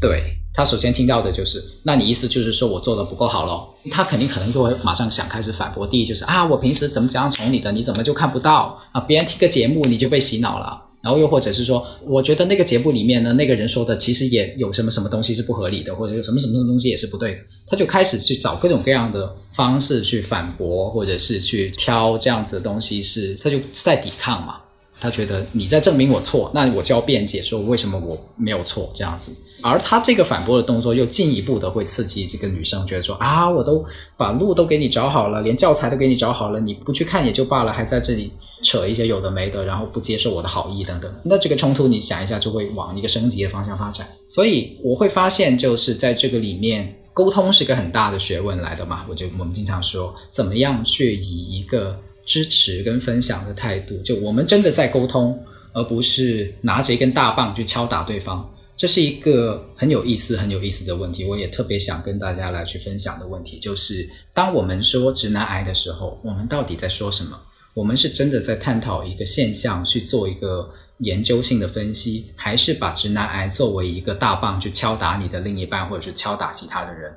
[0.01, 0.23] 对
[0.55, 3.75] 他首先听到的就是，那你意思就是说我做的不够好咯？
[3.91, 5.85] 他肯定可能就会马上想开始反驳。
[5.85, 9.01] 第一就是啊，我平时怎么怎样宠你的，你怎么就看不到啊？
[9.01, 10.85] 别人听个节目你就被洗脑了。
[11.01, 24.57] 然后又或者是说，我觉得那个节目里面呢，那个人说的其实也有什么什么东西是不合理的，或者有什么什么什么东西也是不对的，他就开始去找各种各样的方式去反驳，或者是去挑这样子的东西，是他就在抵抗嘛。
[25.01, 29.33] 他觉得你在证明我错，那我就要辩解说为什么我没有错这样子。
[29.61, 33.85] 而他这个反驳的动作又进一步的会刺激这个女生，觉得说啊，我都
[34.17, 41.13] 把路都给你找好了，连教材都给你找好了，你不去看也就罢了，还在这里扯一些有的没的，然后不接受我的好意等等。
[41.25, 44.07] 那这个冲突你想一下，就会往一个升级的方向发展。
[44.29, 49.05] 所以我会发现，就是在这个里面，沟通是个很大的学问来的嘛。
[49.09, 55.37] 我就我们经常说，怎么样去以一个支持跟分享的态度，就我们真的在沟通，
[55.73, 58.49] 而不是拿着一根大棒去敲打对方。
[58.79, 67.37] 这是一个很有意思、很有意思的问题，我也特别想跟大家来去分享的问题，就是当我们说直男癌的时候，我们到底在说什么？
[67.75, 77.13] 我们是真的在探讨一个现象，去做一个研究性的分析，还是把直男癌作为一个大棒去敲打你的另一半，或者是敲打其他的人？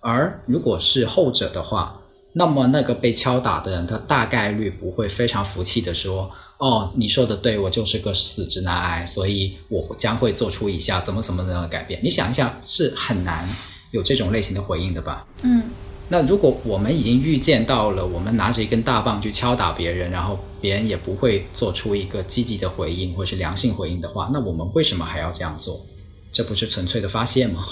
[0.00, 2.00] 而如果是后者的话，
[2.32, 6.30] 那么那个被敲打的人，他大概率不会非常服气的说。
[6.62, 11.98] 哦，你说的对，我就是个死直男癌，所以我将会做出以下怎么怎么样的改变。
[12.04, 13.48] 你想一下，是很难
[13.90, 15.26] 有这种类型的回应的吧？
[15.42, 15.64] 嗯。
[16.08, 25.84] 那如果我们已经预见到了，我们拿着一根大棒去敲打别人，然后别人也不会做出一个积极的回应或是良性回应的话，那我们为什么还要这样做？
[26.32, 27.66] 这不是纯粹的发泄吗？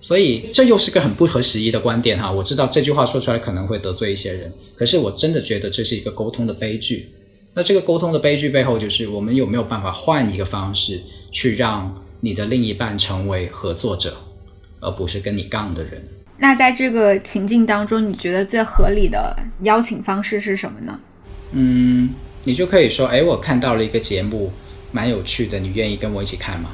[0.00, 2.28] 所以这又是个很不合时宜的观点哈。
[2.28, 7.08] 我知道这句话说出来可能会得罪一些人，可是我真的觉得这是一个沟通的悲剧。
[7.54, 14.16] 那这个沟通的悲剧背后，就是我们有没有办法换一个方式，去让你的另一半成为合作者，
[14.80, 16.02] 而不是跟你杠的人。
[16.38, 20.98] 那在这个情境当中，你觉得最合理的邀请方式是什么呢？
[21.52, 22.10] 嗯，
[22.44, 24.52] 你就可以说，哎，我看到了一个节目，
[24.92, 26.70] 蛮有趣的，你愿意跟我一起看吗？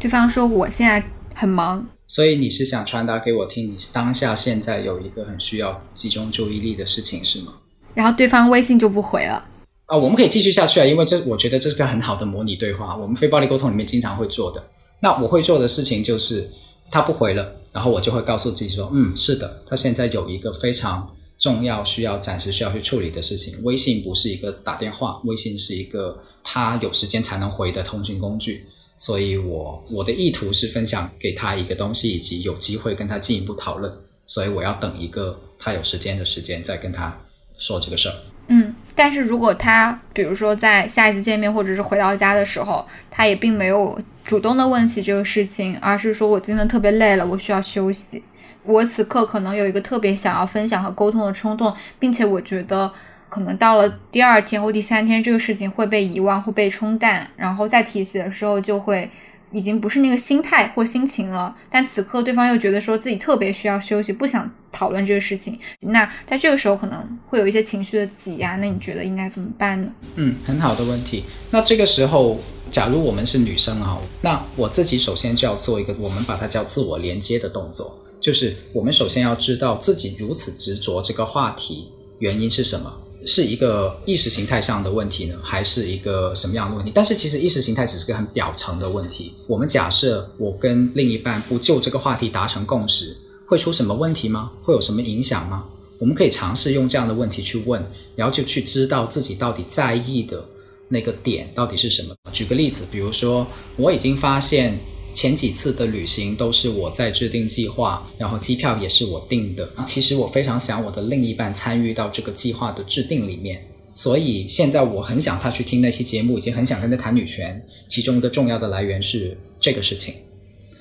[0.00, 1.04] 对方说，我现在
[1.34, 1.86] 很忙。
[2.06, 7.52] 所以你是想传达给我听，你当下现在有一个很需要集中注意力的事情，是吗？
[7.94, 9.44] 然后对方微信就不回了。
[9.86, 14.62] 啊，我们可以继续下去啊，因为这我觉得这是个很好的模拟对话，我们非暴力沟通里面经常会做的。
[14.98, 16.48] 那我会做的事情就是，
[16.90, 21.06] 他不回了，然后我就会告诉自己说，嗯，是的，他现在有一个非常
[21.38, 23.62] 重要需要暂时需要去处理的事情。
[23.62, 28.64] 微信不是一个打电话，微信是一个他有时间才能回的通讯工具，
[28.96, 33.92] 所以我我的意图是分享给他一个东西，以及有机会跟他进一步讨论，
[34.24, 37.14] 所以我要等一个他有时间的时间再跟他
[37.58, 38.14] 说这个事儿。
[38.48, 38.74] 嗯。
[38.96, 48.22] 但是如果他比如说在下一次见面或者是回到家的时候，他也并没有主动的问起这个事情，而是说我今天特别累了，我需要休息。
[48.62, 52.90] 我此刻可能有一个特别想要分享和沟通的冲动，并且我觉得
[53.28, 59.10] 可能到了第二天或第三天，这个事情会被遗忘，会被冲淡，然后再提起的时候就会
[59.50, 61.54] 已经不是那个心态或心情了。
[61.68, 68.56] 但此刻对方又觉得说自己特别需要休息，不想讨论这个事情，那在这个时候可能会有一些情绪的挤压。
[68.56, 69.94] 那你觉得应该怎么办呢？
[70.16, 71.22] 嗯，很好的问题。
[71.50, 72.38] 那这个时候，
[72.70, 77.96] 假如我们是女生哈，那我自己首先就要做一个，我们把它叫自我连接的动作。
[78.20, 81.88] 就是我们首先要知道自己如此执着这个话题
[82.20, 82.90] 原因是什么，
[83.26, 86.90] 是一个意识形态上的问题呢，还是一个什么样的问题？
[86.94, 89.34] 但是其实意识形态只是个很表层的问题。
[89.46, 93.14] 我们假设我跟另一半不就这个话题达成共识，
[93.54, 94.50] 会出什么问题吗？
[94.62, 95.64] 会有什么影响吗？
[96.00, 97.80] 我们可以尝试用这样的问题去问，
[98.16, 100.44] 然后就去知道自己到底在意的
[100.88, 102.12] 那个点到底是什么。
[102.32, 103.46] 举个例子，比如说
[103.76, 104.76] 我已经发现。
[105.14, 109.70] 前几次的旅行都是我在制定计划，然后机票也是我定的。
[109.86, 117.64] 其实我非常想我的另一半参与到这个计划的制定里面，所以现在我很想他去听那期节目，已经很想跟他谈女权。
[117.86, 120.12] 其中一个重要的来源是这个事情，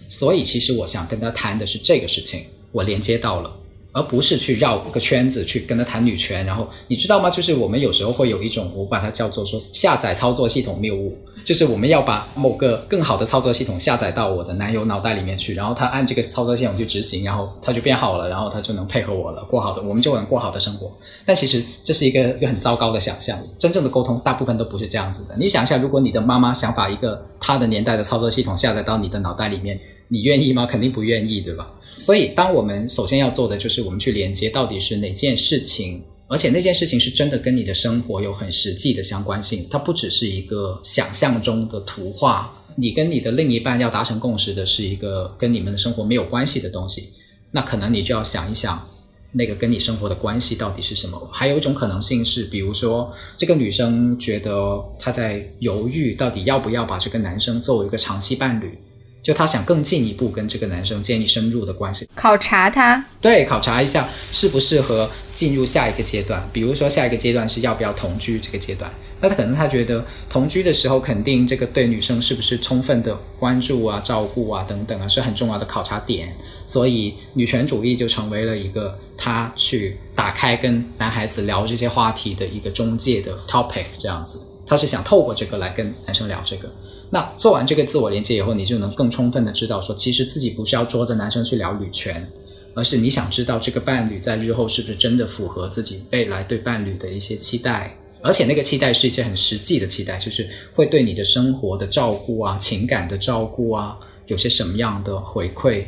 [0.10, 2.42] 所以其实我想跟他谈的是这个事情，
[2.74, 3.50] 我连接到了。
[3.96, 7.30] 而不是去绕一个圈子去跟他谈女权，然后你知道吗？
[7.30, 11.16] 就是我们有时候会有一种，我把它叫做说下载操作系统谬误，
[11.46, 20.92] 就是我们要把某个更好的操作系统下载到我的男友脑袋里面去，然后他按这个操作系统去执行，然后他就变好了，然后他就能配合我了，过好的，我们就能过好的生活。
[21.24, 25.36] 但其实这是一个一个很糟糕的想象，真正的沟通大部分都不是这样子的。
[25.38, 30.66] 你想一下，如果你的妈妈想把一个她的年代的操作系统下载到你的脑袋里面，你愿意吗？
[30.66, 31.68] 肯定不愿意，对吧？
[32.00, 42.54] 所以，当我们首先要做的就是我们去连接到底是哪件事情，而且那件事情是真的跟你的生活有很实际的相关性，它不只是一个想象中的图画。
[42.76, 47.10] 你跟你的另一半要达成共识的是一个跟你们的生活没有关系的东西，
[47.52, 48.84] 那可能你就要想一想，
[49.32, 51.30] 那个跟你生活的关系到底是什么。
[51.32, 58.76] 还有一种可能性是，比如说这个女生觉得她在犹豫，到底要不要把这个男生作为一个长期伴侣。
[59.24, 66.46] 就他想更进一步跟这个男生建立深入的关系，考察他，对，考察一下适不适合进入下一个阶段。
[66.52, 76.36] 比如说下一个阶段是要不要同居这个阶段，那他可能他觉得同居的时候，肯定这个对女生是不是充分的关注啊、照顾啊等等啊，是很重要的考察点。
[76.68, 86.70] 所以女权主义就成为了一个他去打开跟男孩子聊这些话题的一个中介的 topic，这样子，他是想透过这个来跟男生聊这个。
[87.14, 92.28] 那做完这个自我连接以后，你就能更充分的知道说，其实自己不是要捉着男生去聊女权，
[92.74, 103.96] 而是你想知道这个伴侣在日后是不是真的符合自己未来对伴侣的一些期待，而且那个期待是一些很实际的期待，就是会对你的生活的照顾啊、情感的照顾啊，
[104.26, 105.86] 有些什么样的回馈，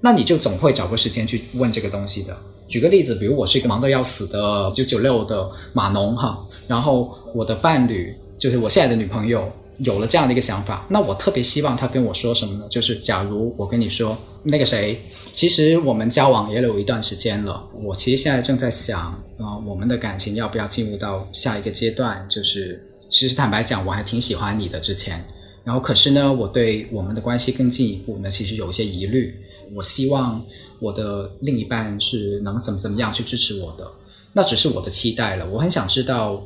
[0.00, 2.36] 那你就总会找个时间去问这个东西的。
[2.66, 9.48] 举个例子，比如我是一个忙得要死的九九六的码农哈，然后我的伴侣就是我现在的女朋友。
[9.78, 12.66] 有了这样的一个想法，那我特别希望他跟我说什么呢？
[12.68, 15.00] 就是假如我跟你说，那个谁，
[15.32, 19.00] 其实我们交往也有一段时间了，我其实现在正在想，
[19.38, 22.24] 啊，我们的感情要不要进入到下一个阶段？
[22.28, 25.24] 就是其实坦白讲，我还挺喜欢你的之前，
[25.64, 29.34] 然后可是呢，我对我们的关系更进一步呢，其实有一些疑虑。
[29.74, 30.40] 我希望
[30.78, 33.90] 我的另一半是能怎么怎么样去支持我的，
[34.32, 35.44] 那只是我的期待了。
[35.50, 36.40] 我很想知道。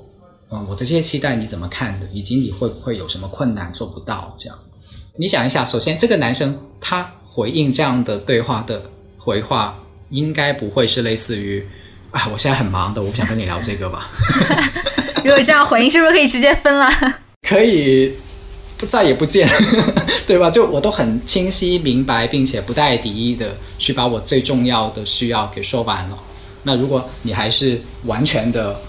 [0.51, 2.07] 嗯，我的这些期待你怎么看的？
[2.11, 4.35] 以及你会不会有什么困难做不到？
[4.39, 4.59] 这样，
[5.17, 8.83] 你想一下，首先这个男生他回应这样的对话的
[9.19, 9.79] 回话，
[10.09, 11.63] 应该不会是类似于
[12.13, 14.11] 啊，我现在很忙的，我不想跟你聊这个吧。
[15.23, 16.89] 如果这样回应，是不是可以直接分了？
[17.47, 18.11] 可以，
[18.79, 19.47] 不再也不见，
[20.27, 20.49] 对吧？
[20.51, 26.19] 就我都很清晰明白，并且不带敌意的去把我最重要的需要给说完了。
[26.63, 28.81] 那如果你还是完全的。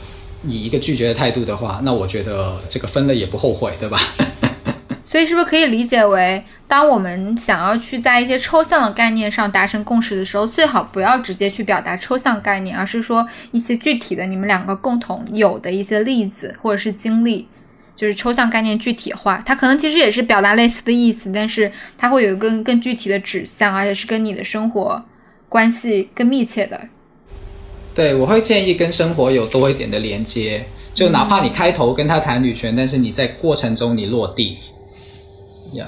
[0.43, 3.97] 以一个拒绝的态度的话，那我觉得这个分了也不后悔，对吧？
[5.03, 17.47] 所以是不是可以理解为，当我们想要去在一些抽象的概念上达成共识的时候，最好不要直接去表达抽象概念，而是说一些具体的你们两个共同有的一些例子或者是经历，
[17.95, 19.41] 就是抽象概念具体化。
[19.43, 25.03] 它可能其实也是表达类似的意思，但是它会有一个更具体的指向，而且是跟你的生活
[25.49, 26.79] 关系更密切的。
[27.99, 34.57] 对，我会建议跟生活有多一点的连接，就哪怕你开头跟他谈女权，但是你在过程中你落地，
[35.73, 35.85] 呀。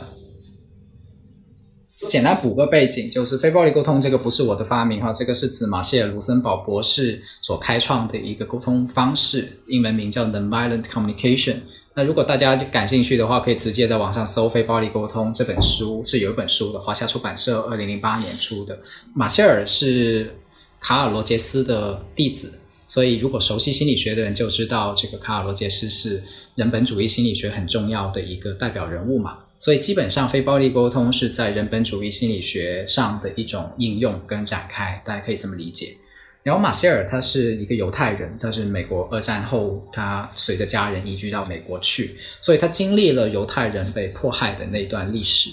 [2.10, 11.60] 简单补个背景，就是非暴力沟通这个不是我的发明哈，这个是指马歇尔·卢森堡博士所开创的一个沟通方式，英文名叫 Nonviolent Communication。
[11.94, 18.78] 那如果大家感兴趣的话，可以直接在网上搜《非暴力沟通》这本书，是有一本书的，华夏出版社二零零八年出的。
[19.16, 20.36] 马歇尔是
[20.82, 26.22] 卡尔罗杰斯的弟子，所以如果熟悉心理学的人就知道，这个卡尔罗杰斯是
[26.56, 29.38] 人本主义心理学很重要的一个代表人物嘛。
[29.60, 35.96] 所以基本上，非暴力沟通是在人本主义心理学上的一种应用跟展开，大家可以这么理解。
[36.42, 45.52] 然后马歇尔他是一个犹太人，他是美国二战后他随着家人移居到美国去，所以他经历了犹太人被迫害的那段历史，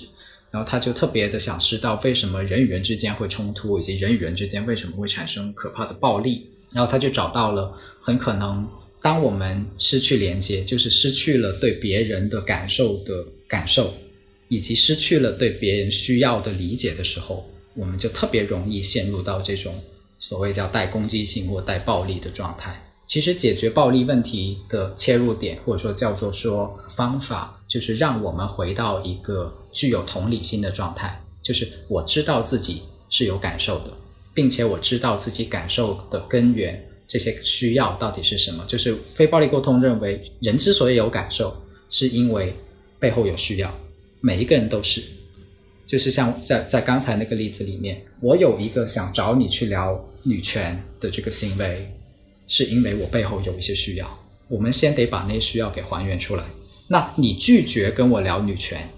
[0.50, 8.66] 然后他就特别的想知道为什么人与人之间会冲突，以及人与人之间为什么会产生可怕的暴力，然后他就找到了很可能
[9.02, 13.94] 当我们失去连接，就是失去了对别人的感受的感受，
[14.48, 19.74] 以及失去了对别人需要的理解的时候，我们就特别容易陷入到这种。
[20.20, 22.76] 所谓叫带攻击性或带暴力的状态，
[23.06, 33.92] 其实解决暴力问题的切入点，或者说叫做说方法，就是让我们回到一个具有同理心的状态，就是我知道自己是有感受的，
[34.34, 38.64] 并且我知道自己感受的根源，这些需要到底是什么。
[38.66, 41.56] 就是非暴力沟通认为，人之所以有感受，
[41.90, 42.52] 是因为
[42.98, 43.72] 背后有需要，
[44.20, 45.00] 每一个人都是。
[45.86, 51.88] 就是像在在刚才那个例子里面，我有一个想找你去聊女权的这个行为，
[52.48, 54.18] 是因为我背后有一些需要。
[54.48, 56.42] 我们先得把那些需要给还原出来。
[56.88, 58.88] 那你拒绝跟我聊女权，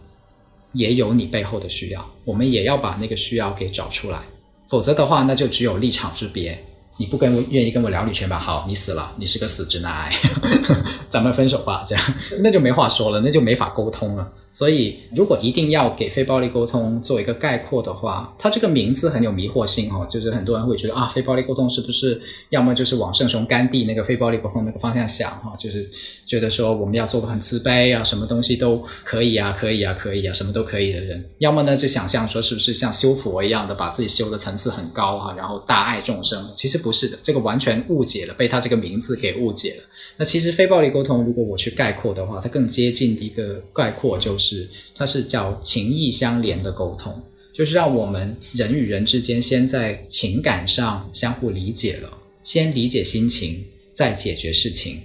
[0.72, 4.20] 也有你背后的需要，我们也要把那个需要给找出来。
[4.68, 6.56] 否则的话，那就只有立场之别。
[6.96, 8.38] 你不跟我愿意跟我聊女权吧？
[8.38, 10.12] 好，你死了，你是个死直男癌，
[11.08, 12.04] 咱们分手吧，这样
[12.40, 14.30] 那就没话说了，那就没法沟通了。
[14.52, 20.04] 所以，如果一定要给非暴力沟通做一个概括的话，它这个名字很有迷惑性哦。
[20.10, 25.54] 就是很多人会觉得啊，非暴力沟通是不是要么就是往圣雄甘地那个非暴力沟通那个方向想哈？
[25.56, 25.88] 就是
[26.26, 31.24] 觉得说我们要做个很慈悲啊，什么东西都可以啊，可以啊，可以啊，什么都可以的人。
[31.38, 36.44] 要么呢，就想象说是不是像修佛一样的，把自己修的层次很高哈，然后大爱众生。
[36.56, 39.84] 其实不是的，这个完全误解了，被他这个名字给误解了。
[40.20, 47.10] 那其实非暴力沟通，如果我去概括的话，它更接近一个概括就是，它是叫情意相连的沟通，
[47.54, 53.64] 就是让我们人与人之间先在情感上相互理解了，先理解心情，
[53.94, 54.98] 再解决事情。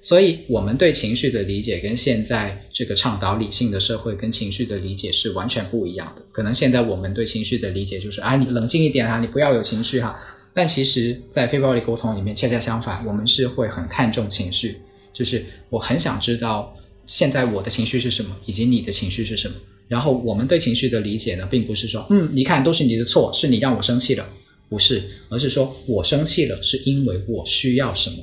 [0.00, 6.22] 所以，我们对情绪的理解跟现在这个倡导理性的社会跟情绪的理解是完全不一样的。
[6.32, 10.18] 可能现在我们对情绪的理解就是，啊，你冷静一点啊，你不要有情绪哈。
[10.56, 14.76] 但其实，在非暴力沟通里面，恰恰相反，我们是会很看重情绪，
[15.12, 16.72] 就是我很想知道
[17.08, 19.56] 现在我的情绪是什么，以及你的情绪是什么。
[19.88, 24.24] 然后我们对情绪的理解呢，并不是说，嗯，你看都是你的错，是你让我生气了，
[24.68, 28.16] 不是，而是说我生气了是因为我需要什么。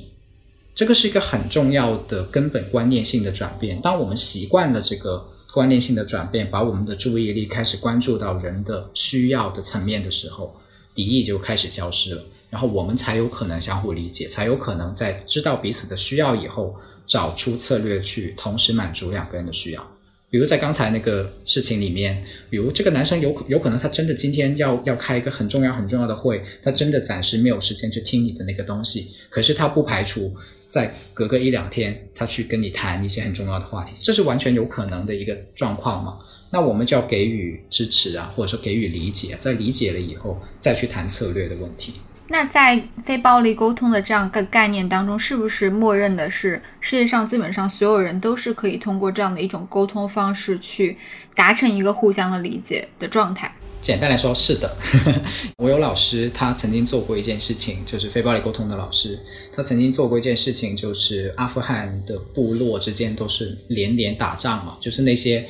[0.74, 3.78] 这个是一个很重要的根本观念性的转变。
[3.82, 5.22] 当我们习惯了这个
[5.52, 10.56] 观念性的转变，把我们的注意力开始关注到人的需要的层面的时候。
[10.94, 16.76] 敌意就开始消失了，然后我们才有可能相互理解，才有可能在知道彼此的需要以后，
[17.06, 19.88] 找出策略去同时满足两个人的需要。
[20.30, 30.34] 比如在刚才那个事情里面，比如这个男生有有可能他真的今天要要开一个很重要很重要的会，他真的暂时没有时间去听你的那个东西，可是他不排除
[30.70, 36.18] 在隔个一两天，他去跟你谈一些很重要的话题，这是完全有可能的一个状况嘛？
[36.52, 41.94] 那我们就要给予支持啊，或者说给予理解，在理解了以后再去谈策略的问题。
[42.28, 50.96] 那在非暴力沟通的这样个概念当中，是不是默认的是世界上基本上所有人都是可以通过这样的一种沟通方式去
[51.34, 53.50] 达成一个互相的理解的状态？
[53.82, 54.76] 简单来说，是的。
[55.58, 59.18] 我有老师，他曾经做过一件事情，就是非暴力沟通的老师，
[59.54, 65.44] 他曾经做过一件事情，就是阿富汗的部落之间都是连连打仗嘛，就是那些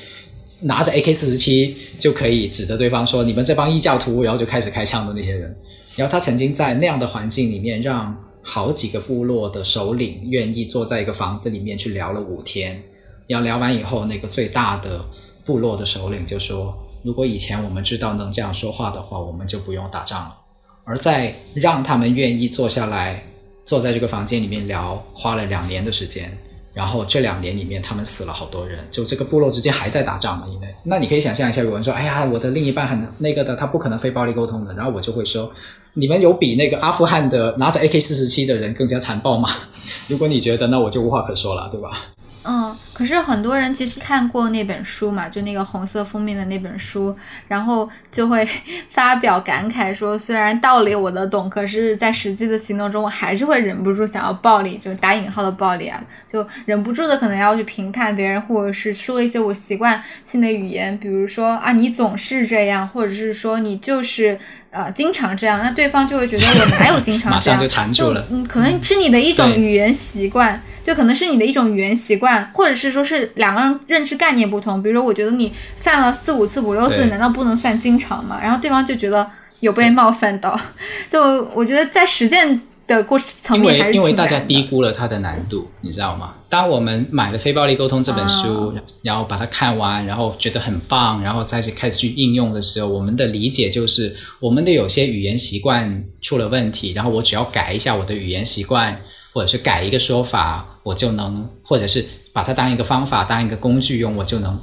[0.63, 5.57] 拿着 AK 四十七就可以指着对方说“你们这帮异教徒”，然后就开始开枪的那些人。
[5.97, 12.83] 然后他曾经在那样的环境里面，让好几个部落的首领愿意坐在一个房子里面去聊了五天。
[13.27, 15.05] 然后聊完以后，那个最大的
[15.45, 20.37] 部落的首领就说：“如果以前我们知道能这样说话的话，我们就不用打仗了。”
[20.85, 23.23] 而在让他们愿意坐下来，
[23.65, 26.37] 坐在这个房间里面聊，花了两年的时间。
[26.75, 30.47] 然后这两年里面，他们死了好多人，就这个部落之间还在打仗嘛。
[30.53, 35.53] 因为那你可以想象一下，有人说：“哎呀，我的另一半很那个的，他不可能非暴力沟通的。”然后我就会说
[35.95, 39.51] ：“你们有比那个阿富汗的拿着 AK 四十七的人更加残暴吗？
[40.09, 41.91] 如果你觉得，那我就无话可说了，对吧？
[42.45, 47.17] 嗯，可是很多人其实看过那本书嘛，就那个红色封面的那本书，
[47.47, 48.47] 然后就会
[48.91, 64.37] 发表感慨说，虽然道理我都懂，可是，在实际的行动中，我还是会忍不住想要暴力，就是打引号的暴力啊，就忍不住的可能要去评判别人，或者是说一些我习惯性的语言，比如说啊，你总是这样，或者是说你就是
[64.71, 70.61] 呃经常这样，那对方就会觉得我哪有经常这样，就缠住了，嗯，可能是你的一种语言习惯。
[70.85, 74.83] 就可能是你的一种语言习惯，或者是说是两个人认知概念不同。
[74.83, 78.39] 比如说，我觉得你犯了四五次、五六次，难道不能算经常吗？
[78.43, 79.29] 然后对方就觉得
[79.61, 80.59] 有被冒犯到。
[81.11, 86.35] 就我觉得在实践的过程层面还是因为大家低估了它的难度，你知道吗？
[86.49, 88.73] 当我们买了《非暴力沟通》这本书，
[89.03, 98.99] 然后把它看完，然后觉得很棒，然后再去开始去应用的时候，我们的理解就是我们的有些语言习惯出了问题，然后我只要改一下我的语言习惯。
[99.35, 104.61] 或者是改一个说法，我就能，或者是把它当一个方法、当一个工具用，我就能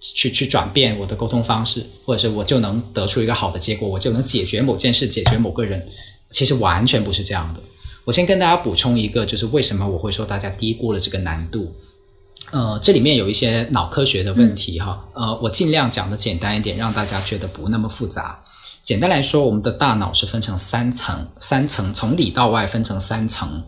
[0.00, 5.84] 去去转变我的沟通方式，或者是我就能得出一个好的结果，我就能解决某件事、解决某个人。
[6.30, 7.60] 其实完全不是这样的。
[8.04, 11.74] 我先跟大家补充一个，就是为什么我会说大家低估了这个难度。
[12.50, 15.02] 呃，这里面有一些脑科学的问题哈。
[15.14, 18.38] 呃，我尽量讲的简单一点，让大家觉得不那么复杂。
[18.82, 23.62] 简单来说，我们的大脑是分成三层，三层从里到外分成三层。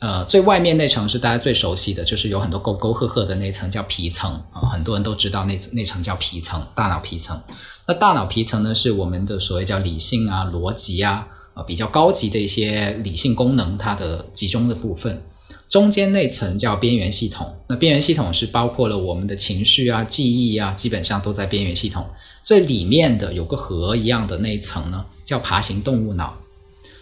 [0.00, 7.40] 呃，最外面那层是大家最熟悉的，就是有很多沟沟壑壑的那层叫皮层啊，很多人都知道那那层叫皮层，大脑皮层。
[7.86, 15.22] 那大脑皮层呢，是我们的所谓叫理性啊、逻辑啊，呃，比较高级的一些理性功能它的集中的部分。
[15.68, 22.06] 中间那层叫边缘系统，那边缘系统是包括了我们的情绪啊、记忆啊，基本上都在边缘系统。
[22.42, 26.36] 最里面的有个核一样的那一层呢，叫爬行动物脑。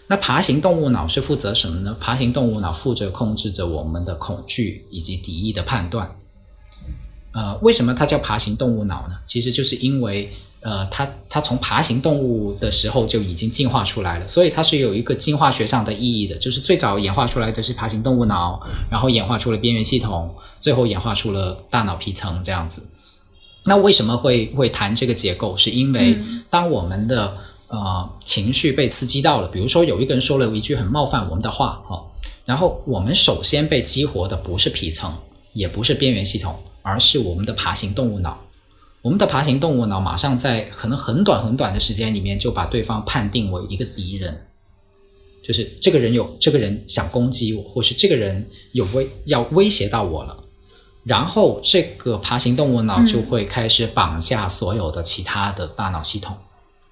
[0.07, 1.95] 那爬行动物脑是负责什么呢？
[1.99, 6.09] 爬行动物脑负责控制着我们的恐惧以及敌意的判断。
[7.31, 9.15] 呃，为什么它叫爬行动物脑呢？
[9.27, 10.31] 其实就是因为，
[10.61, 16.37] 呃，它它从爬行动物的时候就已经进化出来了，所以它是有一个进化学上的意义的。
[16.37, 22.81] 就是最早演化出来的是爬行动物脑，然后演化出了边缘系统，最后演化出了大脑皮层这样子。
[23.65, 25.57] 那为什么会会谈这个结构？
[25.57, 26.15] 是因为
[26.49, 27.35] 当我们的
[27.75, 32.01] 呃，情绪被刺激到了，比如说有一个人说了一句很冒犯我们的话，哈，
[32.45, 35.13] 然后我们首先被激活的不是皮层，
[35.51, 38.39] 也不是边缘系统，而是我们的爬行动物脑。
[39.01, 44.47] 我们的爬行动物脑马上在可能很短很短的时间里面就把对方判定为一个敌人，
[45.43, 50.35] 就是这个人有这个人想攻击我，或是这个人有威要威胁到我了，
[51.03, 56.35] 然后这个爬行动物脑就会开始绑架所有的其他的大脑系统。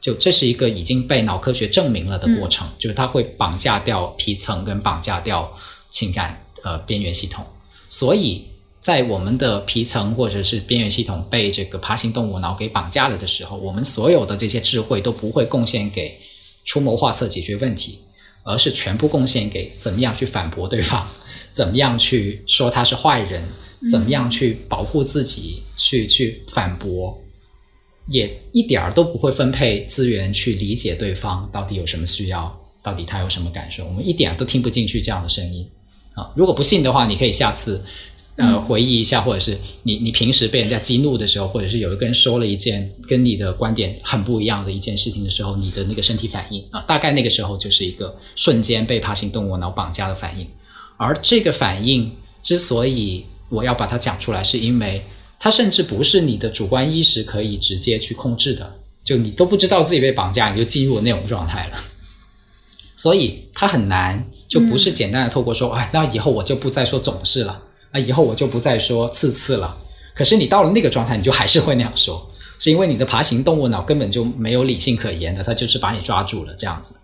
[0.03, 5.49] 就这是一个已经被脑科学证明了的过程，就是它会绑架掉皮层跟绑架掉
[5.91, 7.45] 情感呃边缘系统，
[7.89, 8.45] 所以
[8.81, 16.19] 在我们的皮层或者是边缘系统被这个爬行动物脑给绑架了的时候，我们所有的这些智慧都不会贡献给
[16.65, 17.97] 出谋划策解决问题，
[18.43, 21.07] 而是全部贡献给怎么样去反驳对方，
[21.49, 23.47] 怎么样去说他是坏人，
[23.89, 27.17] 怎么样去保护自己，去去反驳。
[28.07, 35.65] 也一点儿都不会分配资源去理解对方到底有什么需要，到底他有什么感受，我们一点都听不进去这样的声音
[36.13, 36.29] 啊！
[36.35, 37.81] 如果不信的话，你可以下次
[38.35, 50.45] 呃回忆一下，或者是你你平时被人家激怒的时候，或者是有一个人说了一件跟你的观点很不一样的一件事情的时候，你的那个身体反应啊，大概那个时候就是一个瞬间被爬行动物脑绑架的反应。
[50.97, 55.01] 而这个反应之所以我要把它讲出来，是因为。
[55.43, 61.77] 它甚至不是你的主观意识可以直接去控制的，就你都不知道自己被绑架，你就进入那种状态了。
[62.95, 69.77] 所以它很难，就不是简单的透过说，哎，那以后我就不再说总是了，啊，以后我就不再说次次了。
[70.15, 72.25] 可是你到了那个状态，你就还是会那样说，
[72.57, 76.95] 是因为你的爬行动物脑根本就没有理性可言的，它就是把你抓住了这样子。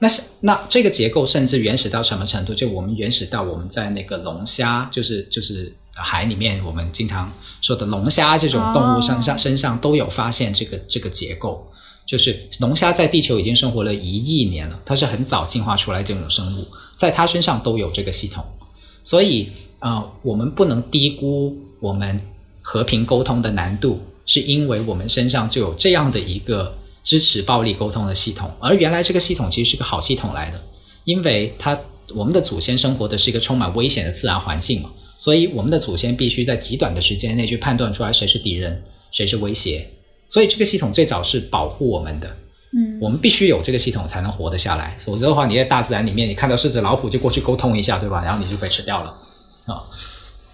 [0.00, 2.52] 那是那这个结构甚至原始到什么程度？
[2.52, 5.72] 就我们原始到我们在那个龙虾，就是就是。
[5.94, 7.30] 海里面，我们经常
[7.60, 11.66] 说的龙虾这种动物身上身上都有发现这个这个结构，
[12.06, 16.66] 就是龙虾在地球已经生活了一亿年了，它是很早进化出来这种生物，
[16.96, 18.42] 在它身上都有这个系统，
[19.04, 22.18] 所以啊，我们不能低估我们
[22.62, 26.74] 和平沟通的难度，是因为我们身上就有这样的一个
[27.04, 30.60] 支持暴力沟通的系统，而原来这个系统其实是个好系统来的，
[31.04, 31.78] 因为它
[32.14, 34.90] 我们的祖先生活的是一个充满危险的自然环境嘛。
[35.22, 39.86] 所以，我们的祖先必须在极短的时间内去判断出来谁是敌人，谁是威胁。
[40.26, 42.28] 所以，这个系统最早是保护我们的。
[42.72, 48.20] 嗯，我们必须有这个系统才能活得下来，否则的话，你在大自然里面，你看到狮子、老虎就过去沟通一下，对吧？
[48.24, 49.16] 然后你就被吃掉了
[49.66, 49.86] 啊。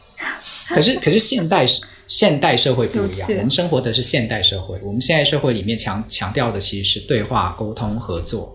[0.68, 1.66] 可是，可是现代
[2.06, 8.54] 现代社会不一样，我们生活的是现代社会，我们现代社会里面强强调的其实是对话、沟通、合作，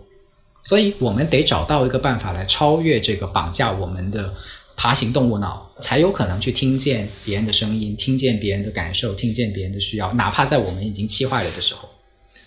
[0.61, 4.31] 所以我们得找到一个办法来超越这个绑架我们的
[4.75, 11.87] 爬行动物脑，才有可能去听见别人的声音，听见别人的感受，听见别人的需要，哪怕在我们已经气坏了的时候。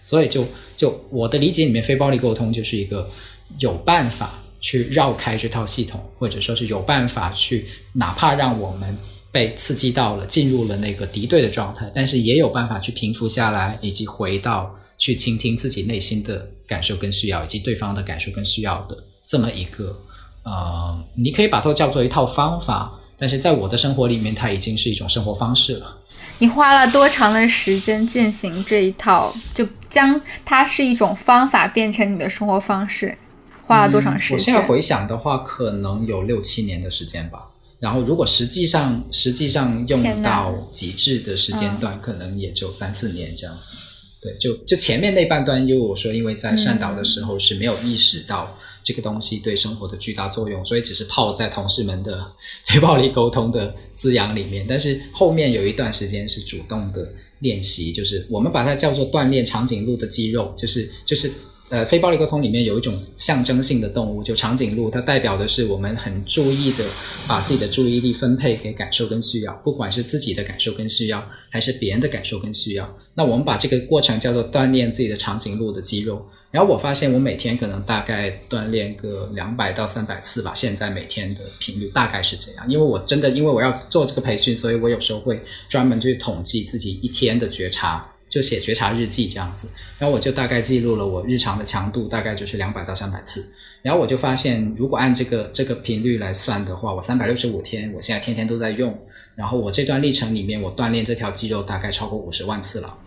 [0.04, 0.46] 所以，就
[0.76, 3.10] 就我的理解里面，非暴力沟通就是一个
[3.58, 8.96] 有办法去绕开这套系统，或者说是有办法去，哪怕让我们
[9.32, 18.96] 被刺激到了，进入了那个敌对的状态，但是也有办法去平复下来，以及回到去倾听自己内心的感受跟需要，以及对方的感受跟需要的
[19.26, 19.98] 这么一个，
[20.46, 25.98] 呃，你可以把它叫做一套方法，但是在我的生活里面，它已经是一种生活方式了。
[26.38, 29.34] 你花了多长的时间践行这一套？
[29.52, 33.18] 就将它是一种方法变成你的生活方式，
[33.66, 34.34] 花了多长时间？
[34.36, 37.40] 我现在回想的话，可能有六七年的时间吧。
[37.80, 43.76] 然后，如果实际上实际上用到极致的时间段，可能也就三四年这样子。
[44.22, 48.56] 对，就就前面那半段，因为我说，因为在善导的时候是没有意识到。
[48.86, 52.24] 这个东西对生活的巨大作用，所以只是泡在同事们的
[52.64, 54.64] 非暴力沟通的滋养里面。
[54.66, 61.30] 但是后面有一段时间是主动的练习，就是我们把它叫做锻炼长颈鹿的肌肉，就是就是。
[61.68, 66.84] 呃，非暴力沟通里面有一种象征性的动物，就长颈鹿，它代表的是我们很注意的
[67.26, 72.96] 把自己的注意力分配给感受跟需要，不管是自己的感受跟需要，还是别人的感受跟需要。
[73.14, 76.24] 那我们把这个过程叫做锻炼自己的长颈鹿的肌肉。
[76.52, 82.64] 然后我发现我每天可能大概锻炼个两百到三百次吧，现在每天的频率大概是这样。
[82.68, 88.06] 因为我真的因为我要做这个培训，所以我有时候会专门去统计自己一天的觉察。
[88.28, 89.68] 就写觉察日记这样子，
[89.98, 93.52] 然后我就大概记录了我日常的强度，大概就是两百到三百次。
[93.82, 98.96] 然后我就发现，如果按这个这个频率来算的话，我三百六十五天，我现在天天都在用。
[99.36, 102.98] 然后我这段历程里面，我锻炼这条肌肉大概超过五十万次了。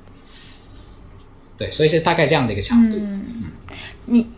[1.57, 2.97] 对，所以是大概这样的一个强度。
[2.97, 3.23] 嗯，
[4.05, 4.31] 你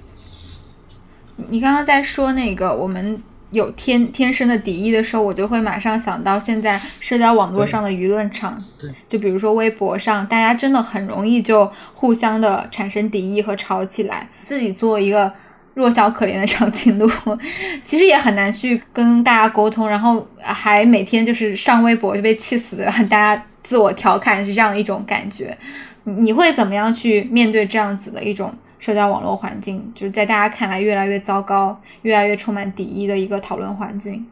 [1.35, 3.21] 你刚刚在说那个我们。
[3.51, 14.27] 有天天生的敌意的时候，我就会马上想到现在社交网络上的舆论场，对，就比如说微博上，大家真的很容易就互相的产生敌意和吵起来。
[14.41, 15.31] 自己做一个
[15.73, 17.09] 弱小可怜的长颈鹿，
[17.83, 25.57] 其实也很难去跟大家沟通，然后还每天就是上微博就被气死的，大家自我调侃是这样一种感觉。
[26.03, 28.53] 你会怎么样去面对这样子的一种？
[28.81, 34.25] 社交网络环境就是在大家看来越来越糟糕、越来越充满敌意的一个讨论环境。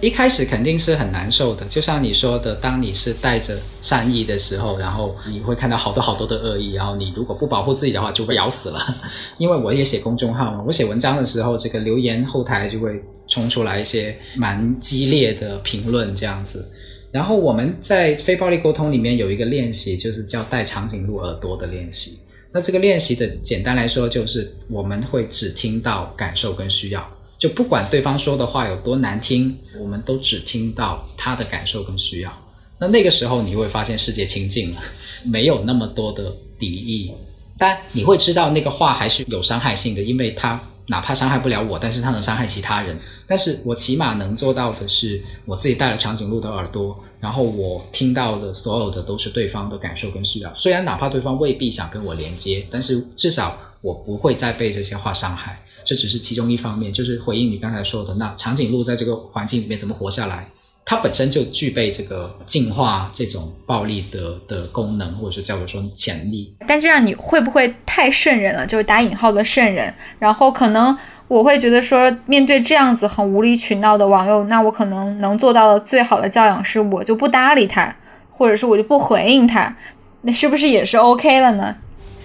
[0.00, 8.80] 一开始肯定是很难受的，就像你说的，当你是带着善意的时候，然后你会看到好多好多的恶意，然后你如果不保护自己的话，就被咬死了。
[9.38, 16.66] 因为我也写公众号嘛，我写文章的时候，这个留言后台就会冲出来一些蛮激烈的评论这样子。
[17.12, 22.18] 然后我们在非暴力沟通里面有一个练习，就是叫戴长颈鹿耳朵的练习。
[22.52, 32.32] 那这个练习的简单来说，就是我们会只听到感受跟需要，就不管对方说的话有多难听，我们都只听到他的感受跟需要。
[32.78, 34.80] 那那个时候你会发现世界清净了，
[35.26, 37.12] 没有那么多的敌意。
[37.56, 42.98] 但你会知道那个话还是有伤害性的，因为他哪怕伤害不了我，但是他能伤害其他人。
[43.26, 46.98] 但是我起码能做到的是，我自己带了长颈鹿的耳朵。
[47.20, 55.60] 然后我听到的所有的都是对方的感受跟需要，虽然哪怕对方未必想跟我连接，但是至少我不会再被这些话伤害。
[55.84, 60.46] 这只是其中一方面，就是回应你刚才说的，那长颈鹿在这个环境里面怎么活下来？
[60.84, 66.52] 它本身就具备这个进化这种暴力的的功能，或者是叫做说潜力。
[66.66, 68.66] 但这样你会不会太圣人了？
[68.66, 70.96] 就是打引号的圣人，然后可能。
[71.30, 77.94] 我会觉得说，面对这样子很无理取闹的网友，那我可能能做到的最好的教养是，我就不搭理他，
[78.32, 79.76] 或者是我就不回应他，
[80.22, 81.76] 那是不是也是 OK 了呢？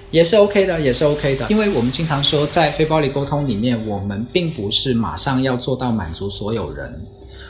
[0.10, 6.99] 也是 OK 的，也是 OK 的，因为我们经常说，在非暴力沟通里面，我们并不是马上要做到满足所有人。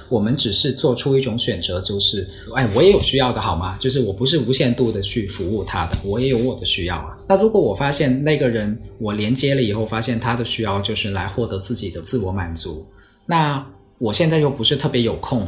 [0.10, 3.78] 我们只是做出一种选择，就是，哎，我也有需要的，好吗？
[3.80, 7.18] 就是我不是无限度的去服务他的，我也有我的需要啊。
[7.28, 12.86] 那如果我发现那个人我连接了以后，发现他的需要就是来获得自己的自我满足，
[13.26, 13.66] 那
[13.97, 15.47] 我现在又不是特别有空，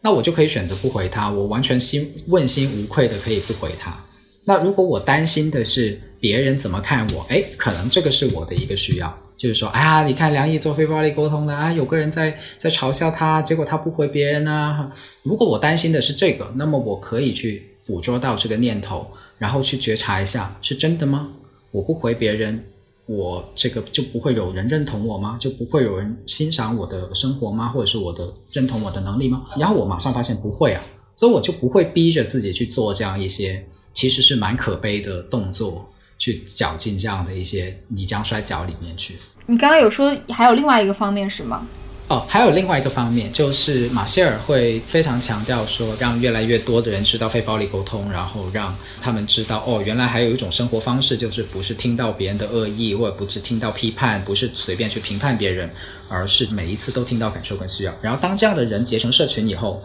[0.00, 3.98] 那我就可以选择不回他，我完全心问心无愧的可以不回他。
[4.44, 9.18] 那如果我担心的是别人怎么看我，哎，可能这个是我的一个需要。
[9.36, 14.90] 就是说，哎呀，你看梁毅做非暴力沟通的啊，有个人在在嘲笑他，结果他不回别人啊。
[15.22, 19.06] 如果我担心的是这个，那么我可以去捕捉到这个念头，
[19.38, 21.28] 然后去觉察一下，是真的吗？
[21.70, 22.64] 我不回别人，
[23.06, 25.36] 我这个就不会有人认同我吗？
[25.40, 27.68] 就不会有人欣赏我的生活吗？
[27.68, 29.44] 或者是我的认同我的能力吗？
[29.58, 30.82] 然后我马上发现不会啊，
[31.16, 33.62] 所以我就不会逼着自己去做这样一些
[33.92, 35.84] 其实是蛮可悲的动作，
[36.24, 39.14] 去绞进这样的一些泥浆摔跤里面去。
[39.44, 41.66] 你刚刚有说还有另外一个方面是吗？
[42.08, 55.70] 哦，还有另外一个方面，就是马歇尔会非常强调说，让越来越多的人知道非暴力沟通，然后让他们知道，哦，原来还有一种生活方式，就是不是听到别人的恶意，或者不是听到批判，不是随便去评判别人，
[56.08, 57.94] 而是每一次都听到感受跟需要。
[58.00, 59.82] 然后当这样的人结成社群以后，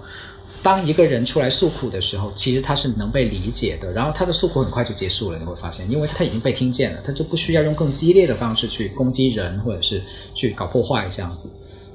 [0.61, 5.39] 当一个人出来诉苦的时候，其实他是能被理解的，然后他的诉苦很快就结束了。
[5.39, 10.01] 你会发现，因为他已经被听见了，他就不需要用更激烈的方式去攻击人，或者是
[10.35, 11.49] 去搞破坏这样子。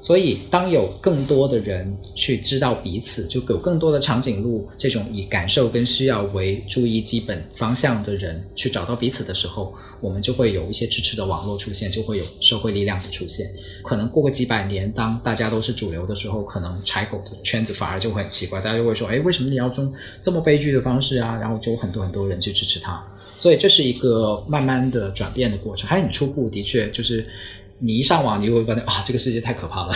[0.05, 13.51] 所以，当有更多的人去知道彼此，就有更多的长颈鹿这种以感受跟需要为注意基本方向的人去找到彼此的时候，我们就会有一些支持的网络出现，就会有社会力量的出现。
[13.83, 19.91] 可能过个几百年，当大家都是主流的时候，可能柴狗的圈子反而就会很奇怪，大家就会说：“哎，为什么你要用
[20.21, 23.03] 这么悲剧的方式啊？”然后就有很多很多人去支持他。
[23.39, 27.25] 所以这是一个慢慢的转变的过程，还很初步，的确就是。
[27.79, 29.93] 你一上网，你就会发现啊，这个世界太可怕了，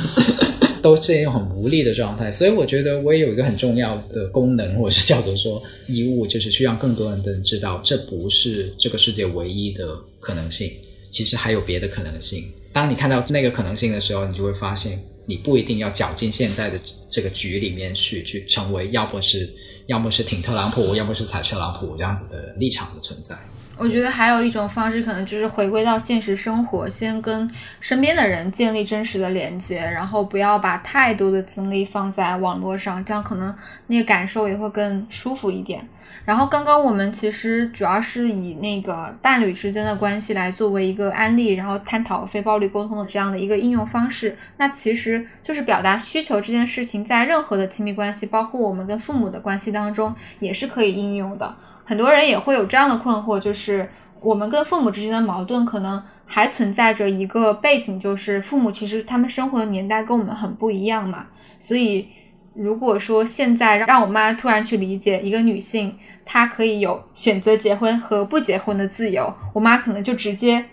[0.80, 2.30] 都是一种很无力的状态。
[2.30, 10.70] 所以我觉得我也有一个很重要的功能，或者是叫做说义务，就是去让更多人的人知道，这不是这个世界唯一的可能性，
[11.10, 12.44] 其实还有别的可能性。
[12.72, 19.48] 当你看到那个可能性的时候，你就会发现，你不一定要搅进现在的这个局里面去，去成为要么是
[19.86, 23.36] 要么是挺特朗普，要么是踩特朗普这样子的立场的存在。
[23.76, 27.50] 我觉得还有一种方式，可能就是回归到现实生活，先跟
[27.80, 33.54] 身边的人建立真实的连接，然后不要把太多的精力放在网络上，这样可能
[33.88, 35.86] 那个感受也会更舒服一点。
[36.24, 44.36] 然后刚刚我们其实主要是以那个伴侣之间的关系来作为一个案例，然后探讨非暴力沟通的这样的一个应用方式。
[44.56, 51.54] 那其实就是表达需求这件事情，在任何的亲密关系，包括我们跟父母的关系当中，也是可以应用的。
[51.84, 53.88] 很多人也会有这样的困惑，就是
[54.20, 61.26] 我们跟父母之间的矛盾，可能还存在着一个背景，就是父母其实他们生活的年代跟我们很不一样嘛。
[61.60, 62.08] 所以，
[62.54, 70.64] 如果说现在让我妈突然去理解一个女性，她可以有选择结婚和不结婚的自由，我妈可能就直接。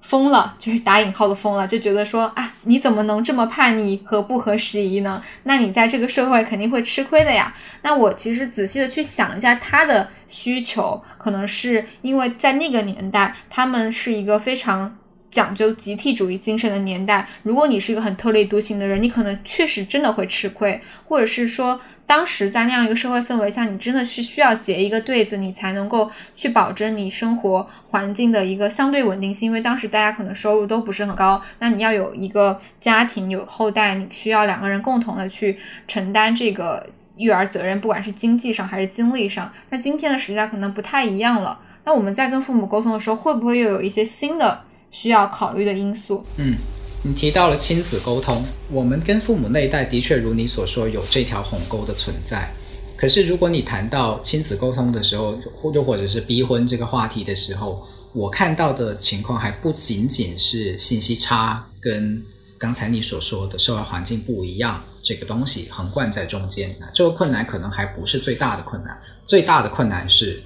[0.00, 5.22] 疯了，就是打引号的疯了，就觉得说啊，你怎么能这么叛逆和不合时宜呢？
[5.44, 7.54] 那你在这个社会肯定会吃亏的呀。
[7.82, 14.96] 那我其实仔细的去想一下，他的需求可能是因为在那个年代，他们是一个非常。
[15.30, 21.80] 讲究集体主义精神的年代，如果你是一个很特立独行的人，你可能确实真的会吃亏，或者是说，
[22.10, 29.46] 当时在那样一个社会氛围下，你真的是需要结一个对子，你才能够去保证你生活环境的一个相对稳定性。
[29.46, 35.56] 因为当时大家可能收入都不是很高，那你要有一个家庭有后代，你需要两个人共同的去
[35.86, 36.84] 承担这个
[37.16, 39.48] 育儿责任，不管是经济上还是精力上。
[39.68, 41.60] 那今天的时代可能不太一样了。
[41.84, 44.64] 那我们在跟父母沟通的时候，会不会又有一些新的？
[44.90, 46.26] 需要考虑的因素。
[46.38, 46.56] 嗯，
[47.02, 52.52] 你提到了亲子沟通，我们跟父母那一代的确如你所说有这条鸿沟的存在。
[52.94, 62.22] 可是如果你谈到亲子沟通的时候，或又或者是逼婚这个话题的时候，我看到的情况还不仅仅是信息差跟
[62.58, 66.70] 刚才你所说的社会环境不一样这个东西横贯在中间。
[66.92, 70.38] 这个困难可能还不是最大的困难，最大的困难是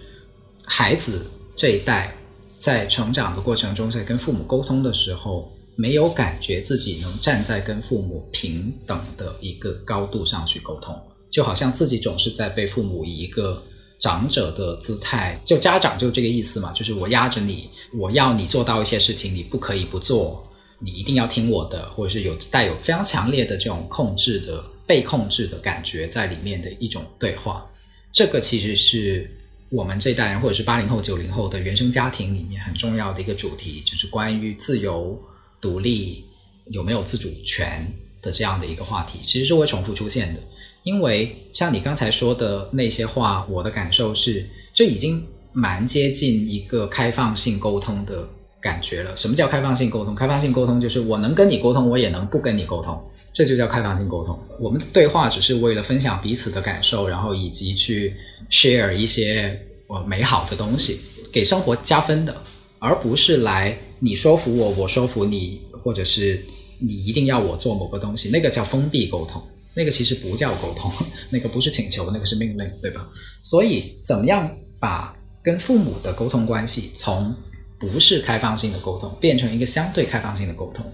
[0.64, 1.26] 孩子
[1.57, 2.14] 这一代。
[2.57, 10.95] 在成长的过程中，在跟父母沟通的时候，没有感觉自己能站在跟父母平等的一个高度上去沟通，
[11.31, 13.62] 就好像自己总是在被父母以一个
[14.01, 20.47] 长者的姿态，就家长就这个意思嘛，就是我压着你，我要你做到一些事情，你不可以不做，
[20.79, 27.64] 你一定要听我的，或者是有带有非常强烈的这种控制的被控制的感觉在里面的一种对话，
[28.12, 29.31] 这个其实是。
[29.70, 35.20] 我们这代人，或者是八零后、九零后的原生家庭里面很重要的一个主题，就是关于自由、
[35.65, 36.23] 独立、
[36.67, 37.91] 有没有自主权
[38.21, 40.41] 的这样的一个话题，其实是会重复出现的。
[40.83, 48.29] 因为像你刚才说的那些话，我的感受是，这已经蛮接近一个开放性沟通的
[48.61, 49.17] 感觉了。
[49.17, 50.15] 什么叫开放性沟通？
[50.15, 53.03] 开放性沟通就是我能跟你沟通，我也能不跟你沟通。
[53.33, 54.39] 这就叫开放性沟通。
[54.61, 58.12] 我们对话只是为了分享彼此的感受，然后以及去
[58.51, 61.01] share 一些呃美好的东西，
[61.33, 62.37] 给生活加分的，
[62.79, 66.38] 而不是来你说服我，我说服你，或者是
[66.78, 69.42] 你一定要我做某个东西，那个叫封闭沟通，
[69.72, 70.92] 那个其实不叫沟通，
[71.30, 73.09] 那个不是请求，那个是命令，对吧？
[73.42, 77.34] 所以，怎么样把跟父母的沟通关系从
[77.78, 80.84] 不是开放性的沟通，变成一个相对开放性的沟通。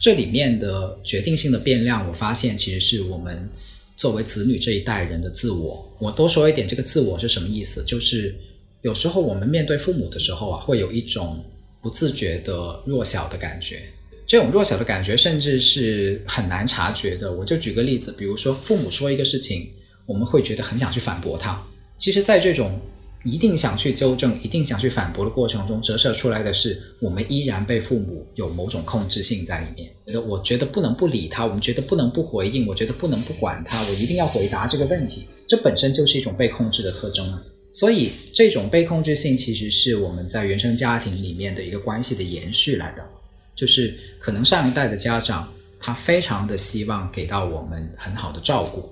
[0.00, 3.48] 这里面的决定性的变量，我发现其实是我们
[3.96, 5.88] 作为子女这一代人的自我。
[6.00, 7.84] 我多说一点，这个自我是什么意思？
[7.84, 8.34] 就是
[8.82, 11.42] 有时候我们面对父母的时候啊，会有一种
[11.80, 13.82] 不自觉的弱小的感觉。
[14.26, 17.32] 这种弱小的感觉，甚至是很难察觉的。
[17.32, 19.68] 我就举个例子，比如说父母说一个事情，
[20.04, 21.62] 我们会觉得很想去反驳他。
[21.96, 22.80] 其实，在这种
[23.24, 30.22] 一定想去纠正、一定想去反驳的过程中，折射出来的是，我们依然被父母有某种控制性在里面。
[30.26, 35.26] 我觉得不能不理他，我们觉得不能不回应，我觉得不能不管他，我一定要回答这个问题。
[35.48, 37.40] 这本身就是一种被控制的特征啊。
[37.76, 43.06] 所以，这种被控制性其实是我们在原生家庭里面的一个关系的延续来的。
[43.54, 48.90] 就是可能上一代的家长，他非常的希望给到我们很好的照顾。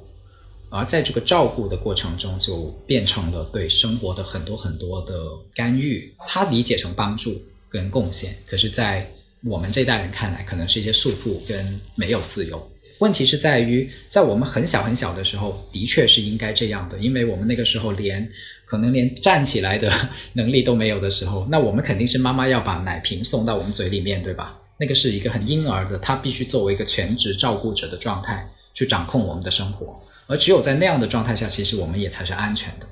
[0.68, 6.12] 而在这个照顾的过程中，就变成了对生活的很多很多的干预。
[6.26, 9.10] 他理解成帮助跟贡献，可是，在
[9.44, 12.70] 我们这代人看来，可能是一些束缚跟没有自由。
[13.00, 18.26] 问题是在于，在我们很小很小的时候，的确是应该这样的，因为我们那个时候连
[18.74, 19.88] 可能连站起来的
[20.32, 24.58] 能力都没有的时候，那我们肯定是妈妈要把奶瓶送到我们嘴里面，对吧？
[24.78, 28.44] 那个是一个很婴儿的，他必须作为一个全职照顾者的状态
[28.74, 29.96] 去掌控我们的生活。
[30.26, 32.86] 而只有在那样的状态下，其实我们也才是安全的。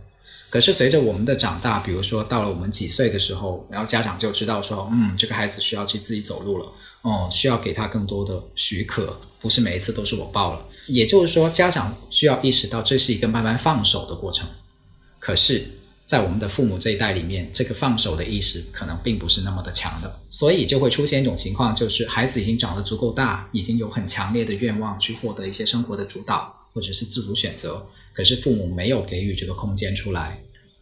[0.49, 6.67] 可是随着我们的长大，比如说到了我们几岁的时候，然后家长就知道说，嗯，这个孩子需要去自己走路了，
[7.01, 10.65] 哦，需要给他更多的许可，不是每一次都是我抱了。
[10.87, 14.47] 也就是说，家长需要意识到这是一个慢慢放手的过程。
[15.23, 15.65] 可是。
[16.05, 30.39] 在我们的父母这一代里面，这个放手的意识可能并不是那么的强的，所以就会出现一种情况，就是孩子已经长得足够大，已经有很强烈的愿望去获得一些生活的主导或者是自主选择，可是父母没有给予这个空间出来，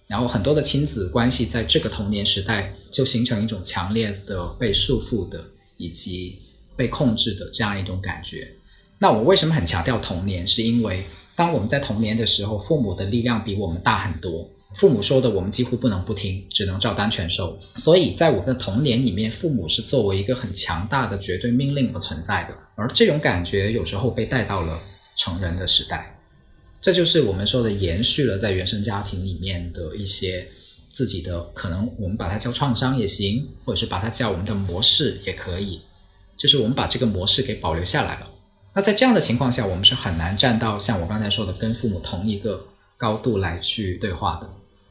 [0.08, 5.44] 然后很多的亲子关系在这个童年时代就形成一种强烈的被束缚的
[5.76, 6.40] 以及
[6.74, 8.52] 被控制的这样一种感觉。
[8.98, 10.44] 那我为什么很强调童年？
[10.44, 11.04] 是因为
[11.40, 14.46] 当我们在童年的时候，父母的力量比我们大很多。
[14.74, 17.58] 父母说的，我们几乎不能不听，只能照单全收。
[17.76, 22.52] 所以在我们的童年里面，父母是作为一个很强大的绝对命令而存在的。
[22.74, 24.78] 而这种感觉有时候被带到了
[25.16, 26.14] 成人的时代，
[26.78, 30.46] 这就是我们说的延续了在原生家庭里面的一些
[30.92, 35.80] 自己的可能，我们把它叫创伤也行，或者是把它叫我们的模式也可以，
[36.36, 38.29] 就是我们把这个模式给保留下来了。
[38.74, 42.64] 那在这样的情况下，我们是很难站到像我刚才说的跟父母同一个
[42.96, 44.48] 高度来去对话的。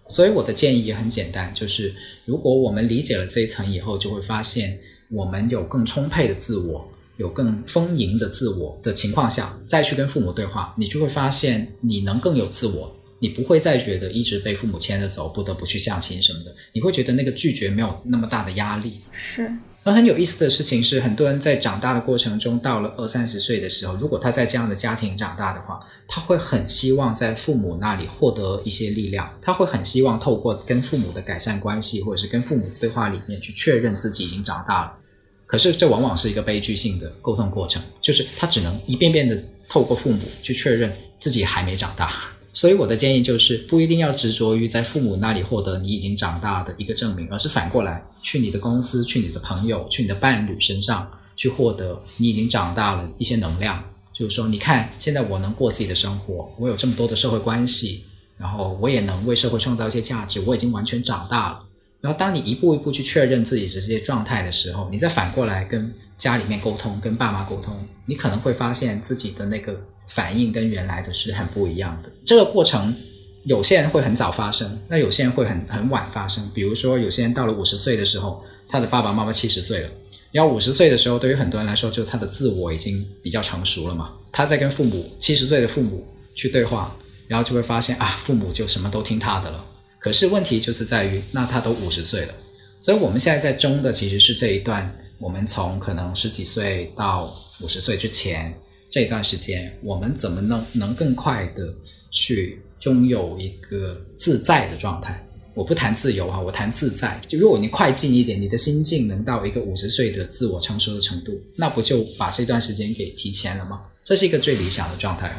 [0.10, 1.94] 所以我的建议也很简单，就是
[2.26, 4.78] 如果我们理解了这一层以后，就会发现
[5.12, 6.86] 我们有更充沛的自我，
[7.18, 19.00] 有更丰盈的自我的情况下，再去跟父母对话，你就会发现你能更有自我，你不会再觉得一直被父母牵着走，不得不去相亲什么的，你会觉得那个拒绝没有那么大的压力。
[19.12, 19.50] 是。
[19.84, 34.98] 而很有意思的事情是，很多人在长大的过程中，到了二三十岁的时候，如果他在这样的家庭长大的话，他会很希望在父母那里获得一些力量，他会很希望透过跟父母的改善关系，或者是跟父母对话里面去确认自己已经长大了。
[35.46, 42.14] 可是这往往是一个悲剧性的沟通过程，就是他只能一遍遍的透过父母去确认自己还没长大。
[42.54, 53.84] 所以我的建议就是，不一定要执着于在父母那里获得你已经长大的一个证明，而是反过来去你的公司、去你的朋友、去你的伴侣身上去获得你已经长大了一些能量。
[54.12, 58.04] 就是说，你看现在我能过自己的生活，我有这么多的社会关系，
[58.38, 61.60] 然后我也能为社会创造一些价值，我已经完全长大了。
[62.02, 67.76] 然后当你一步一步去确认自己的这些状态的时候，你再反过来跟家里面沟通、跟爸妈沟通，
[68.06, 69.80] 你可能会发现自己的那个。
[70.12, 72.12] 反应跟原来的是很不一样的。
[72.26, 72.96] 这个过程，
[73.44, 76.50] 有些人会很早发生，那有些人会很很晚发生。
[76.52, 79.90] 比如说，有些人到了五十岁的时候，他的爸爸妈妈七十岁了。
[80.32, 84.10] 然后五十岁的时候，对于很多人来说，就他的自我已经比较成熟了嘛。
[84.32, 86.98] 他在跟父母七十岁的父母去对话，
[87.28, 89.64] 然后就会发现啊，父母就什么都听他的了。
[90.00, 92.34] 可是问题就是在于，那他都五十岁了，
[92.82, 94.90] 所以我们现在在中的其实是这一段，
[95.20, 98.54] 我们从可能十几岁到五十岁之前。
[98.92, 101.72] 这一段时间，我们怎么能能更快的
[102.10, 105.24] 去拥有一个自在的状态？
[105.54, 107.22] 我不谈自由啊，我谈自在。
[107.28, 113.84] 就如果你快进一点，你的心境能到一个五十岁的自我成熟的程度，那不就把这段时间给提前了吗？
[114.04, 115.32] 这是一个最理想的状态。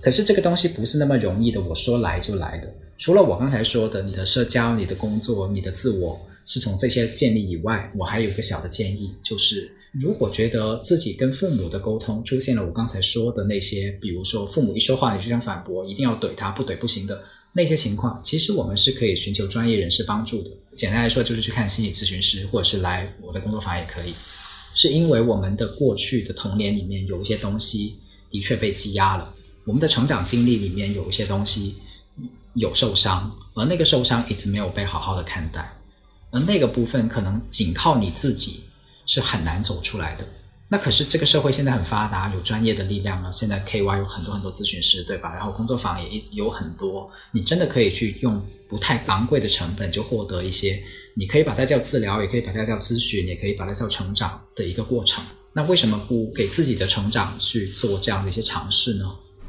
[0.00, 2.74] 可是这个东西不是那么容易的，我说来就来的。
[2.98, 9.70] 除了我刚才说的，你的社交、你的工作、你的自我是从这些建立以外，我还有一个小的建议，就是。
[9.98, 17.18] 如果觉得自己跟父母的沟通出现了我刚才说的那些，比如说父母一说话你就想反驳，一定要怼他，不怼不行的
[17.54, 20.50] 那些情况，其实我们是可以寻求专业人士帮助的。
[20.74, 24.12] 简单来说，就是去看心理咨询师，或者是来我的工作坊也可以。
[24.74, 27.94] 是因为我们的过去的童年里面有一些东西
[28.30, 29.32] 的确被积压了，
[29.64, 31.74] 我们的成长经历里面有一些东西
[32.56, 35.70] 有受伤，而那个受伤一直没有被好好的看待，
[36.30, 38.64] 而那个部分可能仅靠你自己
[39.06, 40.26] 是很难走出来的。
[40.68, 43.32] 那可是这个社会现在很发达，有专业的力量了。
[43.32, 45.32] 现在 KY 有很多很多咨询师，对吧？
[45.32, 50.82] 然后工作坊也有很多，你真的可以去用不太昂贵的成本就获得一些，
[51.14, 55.22] 你可以把它叫治疗，也可以把它叫咨询，也可以把它叫成长的一个过程。
[55.52, 59.04] 那为什么不给自己的成长去做这样的一些尝试呢？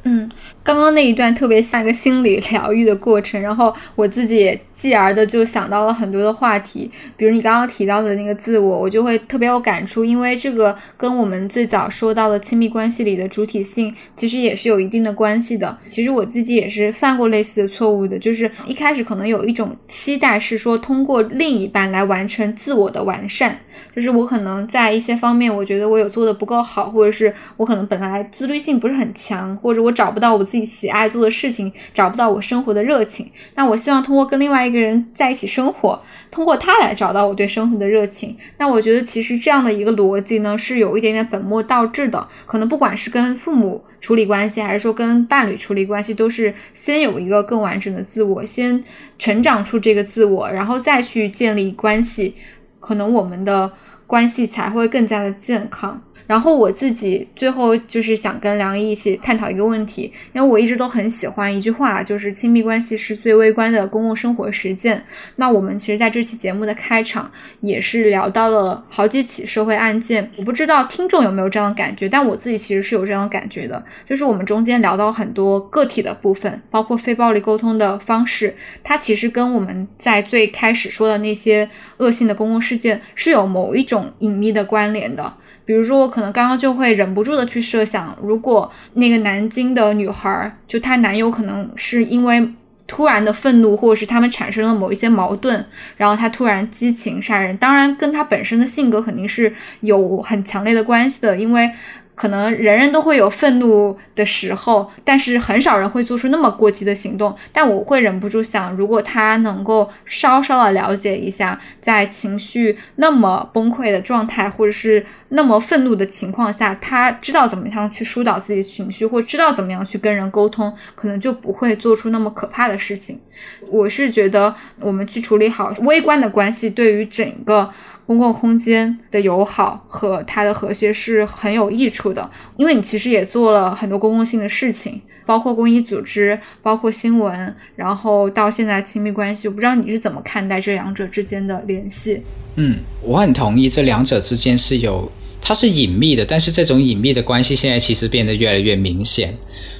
[0.09, 0.29] 嗯，
[0.63, 15.75] 刚刚那一段特别像一个心理疗愈的过程，然后我自己也继而的就想到了很多的话题，比如你刚刚提到的那个自我，我就会特别有感触，因为这个跟我们最早说到的亲密关系里的主体性其实也是有一定的关系的。
[15.87, 23.57] 其实我自己也是犯过类似的错误的，就是一开始可能有一种期待是说通过另一半来完成自我的完善，
[23.95, 35.99] 就是我可能在一些方面我觉得我有做的不够好，或者是我可能本来自律性不是很强，或者我找不到我自己喜爱做的事情，找不到我生活的热情，那我希望通过跟另外一个人在一起生活，
[36.29, 38.37] 通过他来找到我对生活的热情。
[38.57, 42.27] 那我觉得其实这样的一个逻辑呢，是有一点点本末倒置的。
[42.45, 48.83] 可能不管是跟父母处理关系，还是说跟伴侣处理关系，都是先有一个更完整的自我，先
[49.17, 52.35] 成长出这个自我，然后再去建立关系，
[52.79, 53.71] 可能我们的
[54.05, 56.01] 关系才会更加的健康。
[56.27, 65.03] 然后我自己最后就是想跟梁毅一起探讨一个问题，因为我一直都很喜欢一句话，就是亲密关系是最微观的公共生活实践。
[65.37, 78.53] 那我们其实在这期节目的开场也是聊到了好几起社会案件，我不知道听众有没有这样的感觉，但我自己其实是有这样的感觉的，就是我们中间聊到很多个体的部分，包括非暴力沟通的方式，
[78.83, 85.33] 它其实跟我们在最开始说的那些恶性的公共事件是有某一种隐秘的关联的。
[85.67, 92.53] 比如说，我可能刚刚就会忍不住的去设想，如果那个南京的女孩，就她男友可能是因为
[92.87, 95.65] 突然的愤怒，或者是他们产生了某一些矛盾，
[95.97, 101.69] 然后她突然激情杀人，当然跟她本身的性格肯定是有很强烈的关系的，因为。
[102.17, 107.35] 可能人人都会有愤怒的时候，但是很少人会做出那么过激的行动。
[107.53, 123.21] 但我会忍不住想，如果他能够稍稍的了解一下，在情绪那么崩溃的状态，或者是那么愤怒的情况下，他知道怎么样去疏导自己情绪，或知道怎么样去跟人沟通，可能就不会做出那么可怕的事情。
[123.69, 127.71] 我是觉得，我们去处理好微观的关系，对于整个。
[128.07, 142.23] 公共空间的友好和它的和谐是很有益处的，因为你其实也做了很多公共性的事情，包括公益组织，包括新闻，然后到现在亲密关系，我不知道你是怎么看待这两者之间的联系？
[142.55, 145.11] 嗯，我很同意，这两者之间是有，
[145.41, 149.33] 它是隐秘的，但是这种隐秘的关系现在其实变得越来越明显。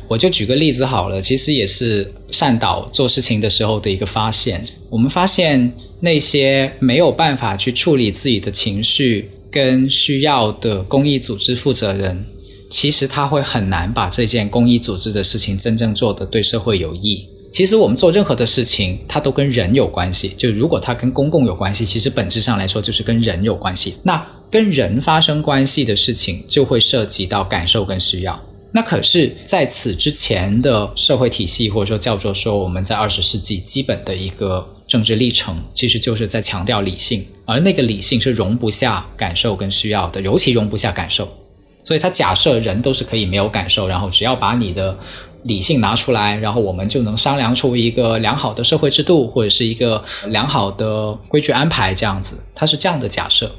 [0.08, 4.64] 我就举个例子好了，其实也是善导做事情的时候的一个发现。
[4.90, 12.26] 我们发现那些没有办法去处理自己的情绪跟需要的公益组织负责人，
[12.70, 17.28] 其实他会很难把这件公益组织的事情真正做得对社会有益。
[17.52, 20.30] 其实我们做任何的事情，它都跟人有关系。
[20.38, 23.98] 就如果它跟公共有关系，其实本质上来说就是跟人有关系。
[24.04, 28.40] 那跟人发生关系的事情，就会涉及到感受跟需要。
[28.72, 41.28] 那可是，在此之前的社会体系，或者说叫做说我们在二十世纪基本的一个政治历程，其实就是在强调理性，而那个理性是容不下感受跟需要的，尤其容不下感受。
[41.86, 44.96] 所以，他假设人都是可以没有感受，然后只要把你的
[45.48, 52.38] 理性拿出来，然后我们就能商量出一个良好的社会制度，或者是一个良好的规矩安排这样子。
[52.54, 53.52] 他是这样的假设。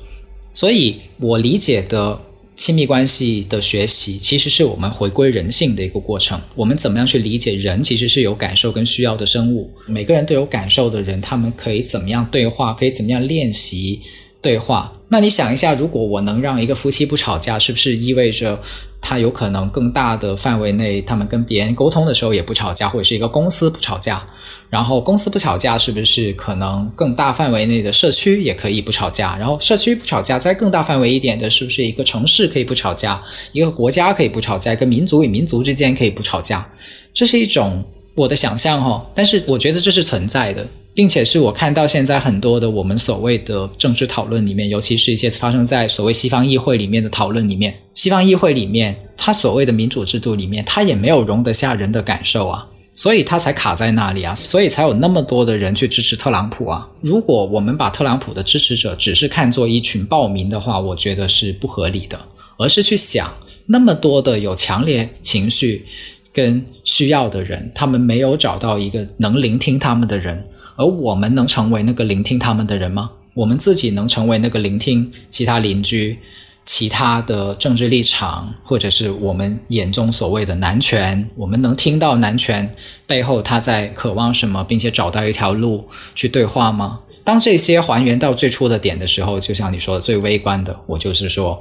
[0.52, 2.20] 所以我理解的。
[2.58, 6.40] 亲密关系的学习，其实是我们回归人性的一个过程。
[6.56, 9.70] 我们怎么样去理解人，其实是有感受跟需要的生物。
[9.86, 12.74] 每个人都有感受的人，他们可以怎么样对话？
[12.74, 14.00] 可以怎么样练习？
[14.40, 18.56] 对话，那你想一下，如果我能让一个夫妻不吵架，是不是意味着
[19.00, 24.24] 他有可能更大的范围内，他们跟别人沟通的时候也不吵架，或者是一个公司不吵架？
[24.70, 29.36] 然后公司不吵架，是不是可能更大范围内的社区也可以不吵架？
[29.36, 33.20] 然后社区不吵架，在更大范围一点的，是不是一个城市可以不吵架？
[33.50, 34.72] 一个国家可以不吵架？
[34.72, 36.64] 一个民族与民族之间可以不吵架？
[37.12, 37.84] 这是一种
[38.14, 40.64] 我的想象哈，但是我觉得这是存在的。
[40.98, 52.66] 并且是我看到现在很多的我们所谓的政治讨论里面，尤其是一些发生在所谓西方议会里面的讨论里面，西方议会里面，它所谓的民主制度里面，它也没有容得下人的感受啊。
[52.96, 56.88] 所以他才卡在那里啊，所以才有那么多的人去支持特朗普啊。
[57.00, 62.18] 如果我们把特朗普的支持者只是看作一群暴民的话，我觉得是不合理的，
[62.56, 63.32] 而是去想
[63.66, 65.86] 那么多的有强烈情绪
[66.32, 70.44] 跟需要的人，他们没有找到一个能聆听他们的人，
[70.78, 73.10] 而我们能成为那个聆听他们的人吗？
[73.34, 76.16] 我们自己能成为那个聆听其他邻居？
[76.64, 82.70] 其他的政治立场，或者是我们眼中所谓的男权，我们能听到男权
[83.06, 85.82] 背后他在渴望什么，并且找到一条路
[86.14, 87.00] 去对话吗？
[87.24, 91.60] 当这些还原到最初的点的时候，就像你说的最微观的，我就是说，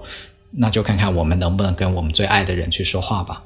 [0.52, 3.41] 那就看看我们能不能跟我们最爱的人去说话吧。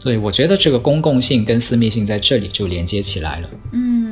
[0.00, 3.50] 所以我觉得这个公共性跟私密性在这里就连接起来了。
[3.72, 4.03] 嗯，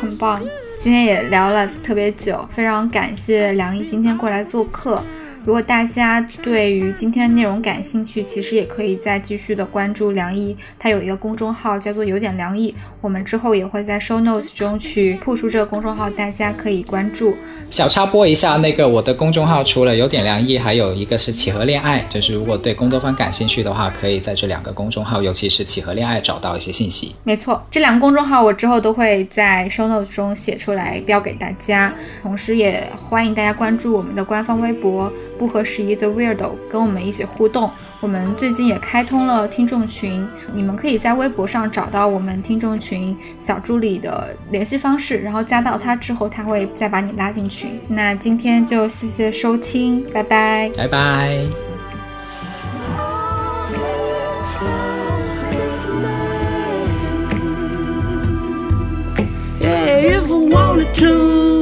[0.00, 0.40] 很棒。
[0.80, 5.02] 今天也聊了特别久，非常感谢梁毅今天过来做客。
[5.44, 17.34] 如果大家对于今天内容感兴趣，其实也可以再继续的关注梁毅，他有一个公众号叫做有点梁毅，我们之后也会在 show notes 中去铺出这个公众号，大家可以关注。
[17.70, 27.16] 小插播一下，那个我的公众号除了有点梁毅，还有一个是企鹅恋爱，就是如果对工作方感兴趣的话，可以在这两个公众号，尤其是企鹅恋爱找到一些信息。
[27.24, 31.92] 没错，这两个公众号我之后都会在 show notes 中写出来标给大家，
[32.22, 35.12] 同时也欢迎大家关注我们的官方微博。
[35.42, 37.68] 不合时宜的 Weirdo 跟我们一起互动。
[37.98, 40.24] 我们最近也开通了听众群，
[40.54, 47.80] 你们可以在微博上找到我们听众群小助理的联系方式，然后加到他之后，他会再把你拉进群。
[47.88, 51.44] 那今天就谢谢收听，拜拜，拜拜。
[59.60, 61.61] if I wanted to.